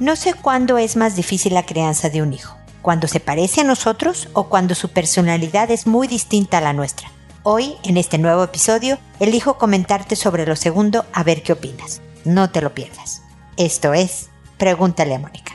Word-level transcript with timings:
No 0.00 0.16
sé 0.16 0.34
cuándo 0.34 0.76
es 0.76 0.96
más 0.96 1.14
difícil 1.14 1.54
la 1.54 1.66
crianza 1.66 2.10
de 2.10 2.20
un 2.20 2.32
hijo, 2.32 2.56
cuando 2.82 3.06
se 3.06 3.20
parece 3.20 3.60
a 3.60 3.64
nosotros 3.64 4.28
o 4.32 4.48
cuando 4.48 4.74
su 4.74 4.88
personalidad 4.88 5.70
es 5.70 5.86
muy 5.86 6.08
distinta 6.08 6.58
a 6.58 6.60
la 6.60 6.72
nuestra. 6.72 7.12
Hoy, 7.44 7.76
en 7.84 7.96
este 7.96 8.18
nuevo 8.18 8.42
episodio, 8.42 8.98
elijo 9.20 9.56
comentarte 9.56 10.16
sobre 10.16 10.46
lo 10.46 10.56
segundo 10.56 11.04
a 11.12 11.22
ver 11.22 11.44
qué 11.44 11.52
opinas. 11.52 12.02
No 12.24 12.50
te 12.50 12.60
lo 12.60 12.74
pierdas. 12.74 13.22
Esto 13.56 13.94
es, 13.94 14.30
pregúntale 14.58 15.14
a 15.14 15.20
Mónica. 15.20 15.52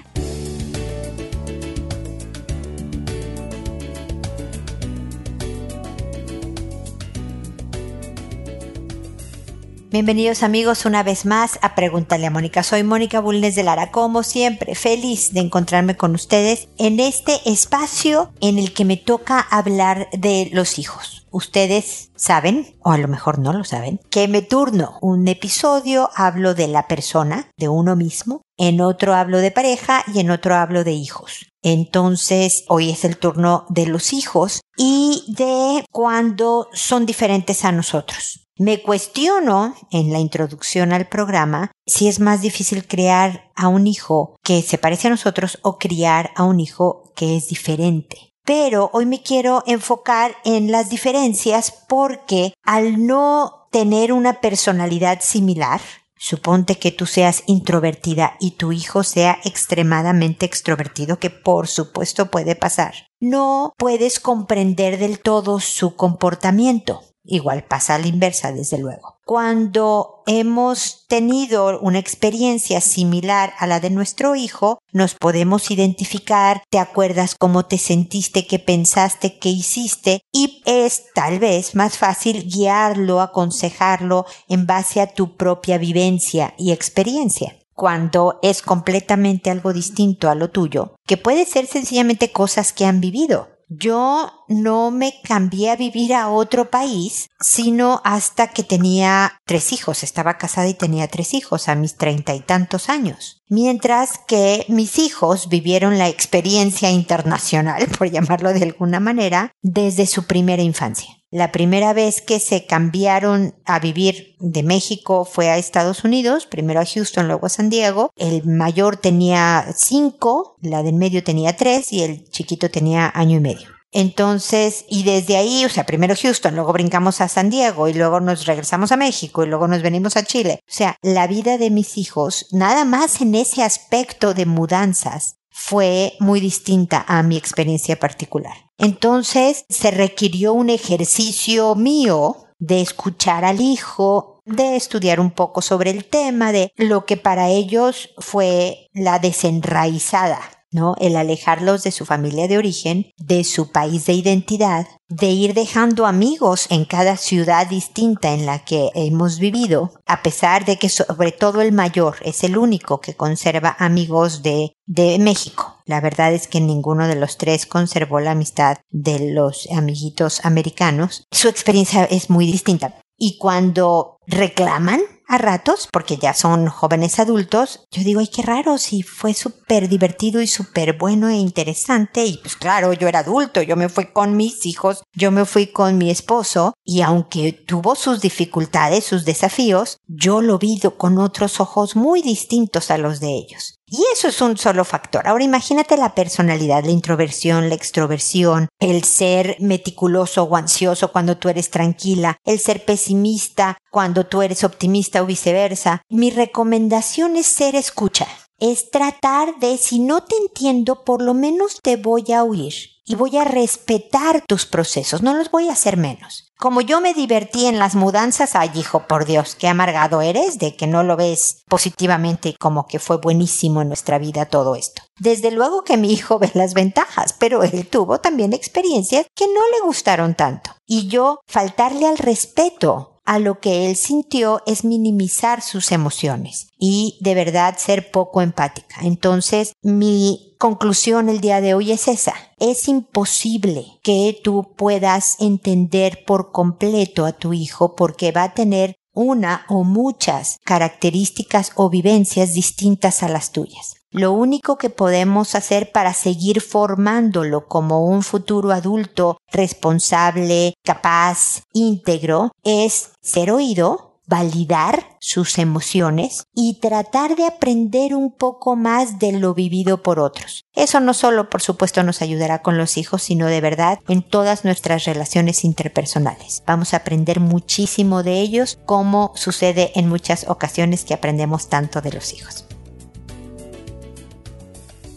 Bienvenidos 9.92 10.44
amigos 10.44 10.86
una 10.86 11.02
vez 11.02 11.26
más 11.26 11.58
a 11.64 11.74
Pregúntale 11.74 12.28
a 12.28 12.30
Mónica. 12.30 12.62
Soy 12.62 12.84
Mónica 12.84 13.22
Bulnes 13.22 13.56
de 13.56 13.64
Lara, 13.64 13.90
como 13.90 14.22
siempre, 14.22 14.76
feliz 14.76 15.34
de 15.34 15.40
encontrarme 15.40 15.98
con 15.98 16.14
ustedes 16.14 16.70
en 16.78 17.00
este 17.00 17.40
espacio 17.50 18.32
en 18.40 18.60
el 18.60 18.72
que 18.72 18.86
me 18.86 18.98
toca 18.98 19.40
hablar 19.40 20.08
de 20.12 20.52
los 20.54 20.78
hijos. 20.78 21.26
Ustedes 21.32 22.12
saben, 22.16 22.78
o 22.84 22.92
a 22.92 23.00
lo 23.00 23.08
mejor 23.08 23.40
no 23.40 23.52
lo 23.52 23.64
saben, 23.64 24.00
que 24.12 24.28
me 24.28 24.44
turno 24.44 25.00
un 25.02 25.28
episodio, 25.28 26.12
hablo 26.16 26.54
de 26.54 26.68
la 26.68 26.88
persona, 26.88 27.50
de 27.58 27.68
uno 27.68 27.96
mismo, 27.96 28.44
en 28.58 28.82
otro 28.82 29.16
hablo 29.16 29.40
de 29.40 29.50
pareja 29.50 30.04
y 30.14 30.20
en 30.20 30.30
otro 30.30 30.54
hablo 30.54 30.84
de 30.84 30.92
hijos. 30.92 31.48
Entonces, 31.64 32.64
hoy 32.68 32.92
es 32.92 33.06
el 33.06 33.18
turno 33.18 33.66
de 33.70 33.88
los 33.88 34.14
hijos 34.14 34.62
y 34.78 35.24
de 35.30 35.84
cuando 35.92 36.70
son 36.74 37.08
diferentes 37.08 37.66
a 37.66 37.72
nosotros. 37.72 38.46
Me 38.60 38.82
cuestiono 38.82 39.74
en 39.90 40.12
la 40.12 40.20
introducción 40.20 40.92
al 40.92 41.08
programa 41.08 41.72
si 41.88 42.10
es 42.10 42.20
más 42.20 42.42
difícil 42.42 42.86
crear 42.86 43.50
a 43.56 43.70
un 43.70 43.88
hijo 43.88 44.36
que 44.44 44.62
se 44.62 44.78
parece 44.78 45.08
a 45.08 45.12
nosotros 45.12 45.60
o 45.62 45.78
criar 45.78 46.32
a 46.36 46.44
un 46.44 46.60
hijo 46.60 47.14
que 47.16 47.38
es 47.38 47.48
diferente. 47.48 48.34
Pero 48.44 48.90
hoy 48.92 49.06
me 49.06 49.24
quiero 49.24 49.64
enfocar 49.66 50.36
en 50.44 50.74
las 50.74 50.90
diferencias 50.90 51.72
porque 51.88 52.52
al 52.62 53.08
no 53.08 53.70
tener 53.72 54.12
una 54.12 54.42
personalidad 54.42 55.22
similar, 55.22 55.80
Suponte 56.22 56.78
que 56.78 56.92
tú 56.92 57.06
seas 57.06 57.44
introvertida 57.46 58.36
y 58.42 58.52
tu 58.52 58.74
hijo 58.74 59.06
sea 59.06 59.40
extremadamente 59.46 60.46
extrovertido, 60.46 61.18
que 61.18 61.30
por 61.30 61.70
supuesto 61.70 62.30
puede 62.30 62.58
pasar. 62.58 62.94
No 63.22 63.72
puedes 63.78 64.20
comprender 64.20 65.00
del 65.00 65.22
todo 65.22 65.62
su 65.62 65.96
comportamiento. 65.96 67.04
Igual 67.24 67.64
pasa 67.66 67.96
a 67.96 68.00
la 68.00 68.08
inversa, 68.08 68.52
desde 68.52 68.78
luego. 68.78 69.18
Cuando 69.26 70.24
hemos 70.26 71.06
tenido 71.08 71.80
una 71.82 72.00
experiencia 72.00 72.82
similar 72.82 73.54
a 73.60 73.68
la 73.68 73.80
de 73.80 73.90
nuestro 73.90 74.36
hijo, 74.36 74.80
nos 74.92 75.16
podemos 75.16 75.70
identificar, 75.70 76.64
te 76.70 76.80
acuerdas 76.80 77.36
cómo 77.38 77.66
te 77.66 77.78
sentiste, 77.78 78.48
qué 78.48 78.58
pensaste, 78.58 79.38
qué 79.38 79.50
hiciste, 79.50 80.22
y 80.32 80.62
es 80.66 81.06
tal 81.14 81.40
vez 81.40 81.76
más 81.76 81.98
fácil 81.98 82.50
guiarlo, 82.50 83.22
aconsejarlo 83.22 84.26
en 84.48 84.66
base 84.66 85.02
a 85.02 85.14
tu 85.14 85.36
propia 85.36 85.78
vivencia 85.78 86.54
y 86.58 86.72
experiencia 86.72 87.56
cuando 87.80 88.40
es 88.42 88.62
completamente 88.62 89.50
algo 89.50 89.72
distinto 89.72 90.30
a 90.30 90.36
lo 90.36 90.50
tuyo, 90.50 90.96
que 91.08 91.16
puede 91.16 91.46
ser 91.46 91.66
sencillamente 91.66 92.30
cosas 92.34 92.74
que 92.74 92.86
han 92.86 93.00
vivido. 93.00 93.48
Yo 93.70 94.46
no 94.48 94.90
me 94.90 95.14
cambié 95.24 95.70
a 95.70 95.76
vivir 95.76 96.16
a 96.16 96.30
otro 96.30 96.72
país, 96.72 97.30
sino 97.40 98.02
hasta 98.04 98.48
que 98.48 98.64
tenía 98.64 99.40
tres 99.46 99.72
hijos. 99.72 100.02
Estaba 100.02 100.40
casada 100.40 100.68
y 100.68 100.74
tenía 100.74 101.08
tres 101.08 101.36
hijos 101.36 101.70
a 101.70 101.76
mis 101.76 101.96
treinta 101.96 102.34
y 102.34 102.40
tantos 102.40 102.90
años. 102.90 103.44
Mientras 103.48 104.18
que 104.28 104.66
mis 104.70 104.98
hijos 104.98 105.50
vivieron 105.50 106.00
la 106.00 106.10
experiencia 106.10 106.90
internacional, 106.90 107.88
por 107.98 108.10
llamarlo 108.10 108.54
de 108.54 108.64
alguna 108.64 109.00
manera, 109.00 109.52
desde 109.62 110.08
su 110.08 110.26
primera 110.26 110.64
infancia. 110.64 111.19
La 111.32 111.52
primera 111.52 111.94
vez 111.94 112.22
que 112.22 112.40
se 112.40 112.66
cambiaron 112.66 113.54
a 113.66 113.80
vivir 113.80 114.36
de 114.40 114.64
México 114.64 115.26
fue 115.26 115.50
a 115.50 115.60
Estados 115.60 116.04
Unidos, 116.04 116.48
primero 116.48 116.80
a 116.80 116.86
Houston, 116.86 117.28
luego 117.28 117.46
a 117.46 117.50
San 117.50 117.70
Diego. 117.70 118.12
El 118.16 118.46
mayor 118.46 118.98
tenía 118.98 119.68
cinco, 119.76 120.58
la 120.62 120.82
del 120.82 120.96
medio 120.96 121.24
tenía 121.24 121.56
tres 121.56 121.94
y 121.94 122.02
el 122.02 122.28
chiquito 122.30 122.72
tenía 122.72 123.12
año 123.14 123.38
y 123.38 123.42
medio. 123.42 123.68
Entonces, 123.92 124.86
y 124.88 125.04
desde 125.04 125.38
ahí, 125.38 125.66
o 125.66 125.70
sea, 125.70 125.86
primero 125.86 126.16
Houston, 126.20 126.56
luego 126.56 126.74
brincamos 126.74 127.22
a 127.22 127.28
San 127.28 127.50
Diego 127.50 127.88
y 127.88 127.94
luego 127.94 128.20
nos 128.20 128.46
regresamos 128.46 128.92
a 128.92 128.98
México 128.98 129.44
y 129.44 129.48
luego 129.48 129.68
nos 129.68 129.82
venimos 129.82 130.16
a 130.16 130.24
Chile. 130.24 130.60
O 130.62 130.72
sea, 130.72 130.98
la 131.02 131.26
vida 131.28 131.58
de 131.58 131.72
mis 131.72 131.98
hijos, 131.98 132.48
nada 132.52 132.86
más 132.86 133.22
en 133.22 133.34
ese 133.34 133.64
aspecto 133.64 134.34
de 134.34 134.46
mudanzas, 134.46 135.39
fue 135.62 136.14
muy 136.22 136.40
distinta 136.40 137.04
a 137.06 137.22
mi 137.22 137.36
experiencia 137.36 138.00
particular. 138.00 138.54
Entonces 138.78 139.66
se 139.68 139.92
requirió 139.92 140.54
un 140.54 140.70
ejercicio 140.70 141.76
mío 141.76 142.38
de 142.60 142.80
escuchar 142.80 143.44
al 143.44 143.60
hijo, 143.60 144.42
de 144.46 144.78
estudiar 144.78 145.20
un 145.20 145.32
poco 145.32 145.62
sobre 145.62 145.90
el 145.92 146.06
tema, 146.06 146.54
de 146.54 146.72
lo 146.78 147.06
que 147.06 147.18
para 147.18 147.50
ellos 147.50 148.12
fue 148.20 148.90
la 148.94 149.20
desenraizada 149.20 150.40
¿no? 150.72 150.96
El 151.00 151.16
alejarlos 151.16 151.84
de 151.84 151.92
su 151.92 152.06
familia 152.06 152.48
de 152.48 152.58
origen, 152.58 153.12
de 153.18 153.44
su 153.44 153.72
país 153.72 154.06
de 154.06 154.14
identidad, 154.14 154.88
de 155.08 155.28
ir 155.28 155.54
dejando 155.54 156.06
amigos 156.06 156.68
en 156.70 156.86
cada 156.86 157.18
ciudad 157.18 157.68
distinta 157.68 158.34
en 158.34 158.46
la 158.46 158.64
que 158.64 158.92
hemos 158.94 159.40
vivido, 159.40 159.92
a 160.06 160.22
pesar 160.22 160.66
de 160.66 160.78
que 160.78 160.90
sobre 160.90 161.32
todo 161.32 161.62
el 161.62 161.72
mayor 161.72 162.18
es 162.22 162.44
el 162.44 162.58
único 162.58 163.02
que 163.02 163.16
conserva 163.16 163.76
amigos 163.80 164.44
de, 164.44 164.74
de 164.86 165.18
México. 165.18 165.78
La 165.86 166.02
verdad 166.02 166.34
es 166.34 166.48
que 166.48 166.62
ninguno 166.62 167.08
de 167.08 167.16
los 167.16 167.38
tres 167.38 167.66
conservó 167.66 168.20
la 168.20 168.32
amistad 168.32 168.78
de 168.92 169.32
los 169.32 169.68
amiguitos 169.72 170.46
americanos. 170.46 171.26
Su 171.32 171.48
experiencia 171.48 172.06
es 172.06 172.30
muy 172.30 172.46
distinta. 172.46 173.02
Y 173.18 173.38
cuando 173.38 174.18
reclaman 174.28 175.02
a 175.30 175.38
ratos, 175.38 175.88
porque 175.92 176.18
ya 176.18 176.34
son 176.34 176.68
jóvenes 176.68 177.20
adultos, 177.20 177.86
yo 177.92 178.04
digo, 178.04 178.20
ay, 178.20 178.28
qué 178.28 178.42
raro, 178.42 178.80
si 178.80 179.04
fue 179.04 179.36
súper 179.36 179.88
divertido 179.88 180.42
y 180.42 180.48
súper 180.48 180.98
bueno 180.98 181.30
e 181.30 181.36
interesante, 181.36 182.26
y 182.26 182.38
pues 182.38 182.56
claro, 182.56 182.94
yo 182.94 183.08
era 183.08 183.20
adulto, 183.20 183.62
yo 183.62 183.76
me 183.76 183.90
fui 183.90 184.12
con 184.12 184.36
mis 184.36 184.66
hijos, 184.66 185.04
yo 185.14 185.30
me 185.30 185.46
fui 185.46 185.68
con 185.68 186.00
mi 186.00 186.10
esposo, 186.10 186.74
y 186.84 187.02
aunque 187.02 187.54
tuvo 187.54 187.94
sus 187.96 188.22
dificultades, 188.22 189.06
sus 189.06 189.24
desafíos, 189.24 190.00
yo 190.08 190.42
lo 190.42 190.58
vi 190.58 190.80
con 190.98 191.20
otros 191.20 191.60
ojos 191.60 191.96
muy 191.96 192.22
distintos 192.22 192.90
a 192.90 192.98
los 192.98 193.20
de 193.20 193.30
ellos. 193.30 193.79
Y 193.92 194.04
eso 194.14 194.28
es 194.28 194.40
un 194.42 194.56
solo 194.56 194.86
factor. 194.86 195.28
Ahora 195.28 195.44
imagínate 195.44 195.98
la 195.98 196.14
personalidad, 196.14 196.84
la 196.84 196.92
introversión, 196.92 197.70
la 197.70 197.76
extroversión, 197.76 198.70
el 198.80 199.04
ser 199.04 199.58
meticuloso 199.60 200.44
o 200.44 200.56
ansioso 200.56 201.12
cuando 201.12 201.38
tú 201.38 201.50
eres 201.50 201.72
tranquila, 201.72 202.38
el 202.46 202.60
ser 202.60 202.86
pesimista 202.86 203.78
cuando 203.90 204.28
tú 204.28 204.44
eres 204.44 204.64
optimista 204.64 205.24
o 205.24 205.26
viceversa. 205.26 206.04
Mi 206.10 206.30
recomendación 206.30 207.36
es 207.36 207.48
ser 207.48 207.76
escucha. 207.76 208.28
Es 208.60 208.92
tratar 208.92 209.58
de, 209.60 209.78
si 209.78 210.00
no 210.00 210.24
te 210.24 210.36
entiendo, 210.36 211.04
por 211.04 211.22
lo 211.22 211.34
menos 211.34 211.80
te 211.82 211.96
voy 211.96 212.32
a 212.34 212.44
oír 212.44 212.74
y 213.10 213.16
voy 213.16 213.36
a 213.38 213.44
respetar 213.44 214.44
tus 214.48 214.68
procesos, 214.68 215.24
no 215.24 215.34
los 215.34 215.50
voy 215.50 215.68
a 215.68 215.74
hacer 215.74 215.98
menos. 215.98 216.46
Como 216.60 216.80
yo 216.80 217.02
me 217.02 217.16
divertí 217.16 217.66
en 217.66 217.80
las 217.80 217.96
mudanzas, 217.96 218.56
ay 218.56 218.70
hijo, 218.76 219.08
por 219.08 219.26
Dios, 219.26 219.56
qué 219.56 219.68
amargado 219.68 220.22
eres 220.22 220.60
de 220.60 220.76
que 220.76 220.86
no 220.86 221.02
lo 221.02 221.18
ves 221.18 221.64
positivamente 221.68 222.56
como 222.60 222.86
que 222.86 223.00
fue 223.00 223.18
buenísimo 223.18 223.82
en 223.82 223.88
nuestra 223.88 224.20
vida 224.20 224.46
todo 224.46 224.76
esto. 224.76 225.02
Desde 225.18 225.50
luego 225.50 225.84
que 225.84 225.98
mi 225.98 226.14
hijo 226.14 226.38
ve 226.38 226.52
las 226.54 226.76
ventajas, 226.76 227.34
pero 227.34 227.64
él 227.64 227.88
tuvo 227.88 228.20
también 228.20 228.54
experiencias 228.54 229.26
que 229.36 229.48
no 229.48 229.62
le 229.74 229.88
gustaron 229.88 230.36
tanto. 230.36 230.70
Y 230.86 231.08
yo 231.08 231.40
faltarle 231.48 232.08
al 232.08 232.20
respeto 232.20 233.19
a 233.30 233.38
lo 233.38 233.60
que 233.60 233.88
él 233.88 233.96
sintió 233.96 234.64
es 234.66 234.84
minimizar 234.84 235.62
sus 235.62 235.92
emociones 235.92 236.70
y 236.80 237.20
de 237.22 237.36
verdad 237.36 237.78
ser 237.78 238.10
poco 238.10 238.42
empática. 238.42 239.02
Entonces, 239.04 239.74
mi 239.84 240.56
conclusión 240.58 241.30
el 241.30 241.40
día 241.40 241.62
de 241.62 241.76
hoy 241.76 241.92
es 241.92 242.08
esa. 242.08 242.34
Es 242.58 242.88
imposible 242.88 243.86
que 244.02 244.36
tú 244.44 244.74
puedas 244.76 245.36
entender 245.40 246.24
por 246.26 246.52
completo 246.52 247.28
a 247.28 247.34
tu 247.34 247.54
hijo 247.54 247.96
porque 247.96 248.32
va 248.32 248.46
a 248.46 248.54
tener 248.56 248.96
una 249.14 249.64
o 249.70 249.84
muchas 249.84 250.58
características 250.64 251.74
o 251.76 251.92
vivencias 251.92 252.54
distintas 252.54 253.22
a 253.22 253.30
las 253.30 253.52
tuyas. 253.52 253.99
Lo 254.12 254.34
único 254.34 254.78
que 254.78 254.90
podemos 254.90 255.54
hacer 255.54 255.92
para 255.92 256.16
seguir 256.16 256.62
formándolo 256.62 257.68
como 257.68 258.06
un 258.06 258.24
futuro 258.24 258.72
adulto 258.72 259.38
responsable, 259.52 260.74
capaz, 260.84 261.62
íntegro, 261.74 262.52
es 262.64 263.12
ser 263.22 263.52
oído, 263.52 264.10
validar 264.26 265.18
sus 265.20 265.58
emociones 265.58 266.46
y 266.56 266.80
tratar 266.80 267.36
de 267.36 267.46
aprender 267.46 268.16
un 268.16 268.32
poco 268.32 268.76
más 268.76 269.20
de 269.20 269.32
lo 269.32 269.54
vivido 269.54 270.02
por 270.02 270.20
otros. 270.20 270.66
Eso 270.74 271.00
no 271.00 271.14
solo, 271.14 271.50
por 271.50 271.62
supuesto, 271.62 272.04
nos 272.04 272.22
ayudará 272.22 272.62
con 272.64 272.78
los 272.78 272.98
hijos, 272.98 273.22
sino 273.24 273.46
de 273.48 273.62
verdad 273.62 274.00
en 274.08 274.24
todas 274.24 274.66
nuestras 274.66 275.06
relaciones 275.06 275.64
interpersonales. 275.64 276.64
Vamos 276.66 276.94
a 276.94 276.98
aprender 276.98 277.40
muchísimo 277.40 278.24
de 278.24 278.40
ellos, 278.40 278.80
como 278.86 279.34
sucede 279.36 279.92
en 279.96 280.10
muchas 280.10 280.48
ocasiones 280.48 281.06
que 281.06 281.16
aprendemos 281.16 281.68
tanto 281.68 282.02
de 282.02 282.12
los 282.12 282.34
hijos. 282.34 282.66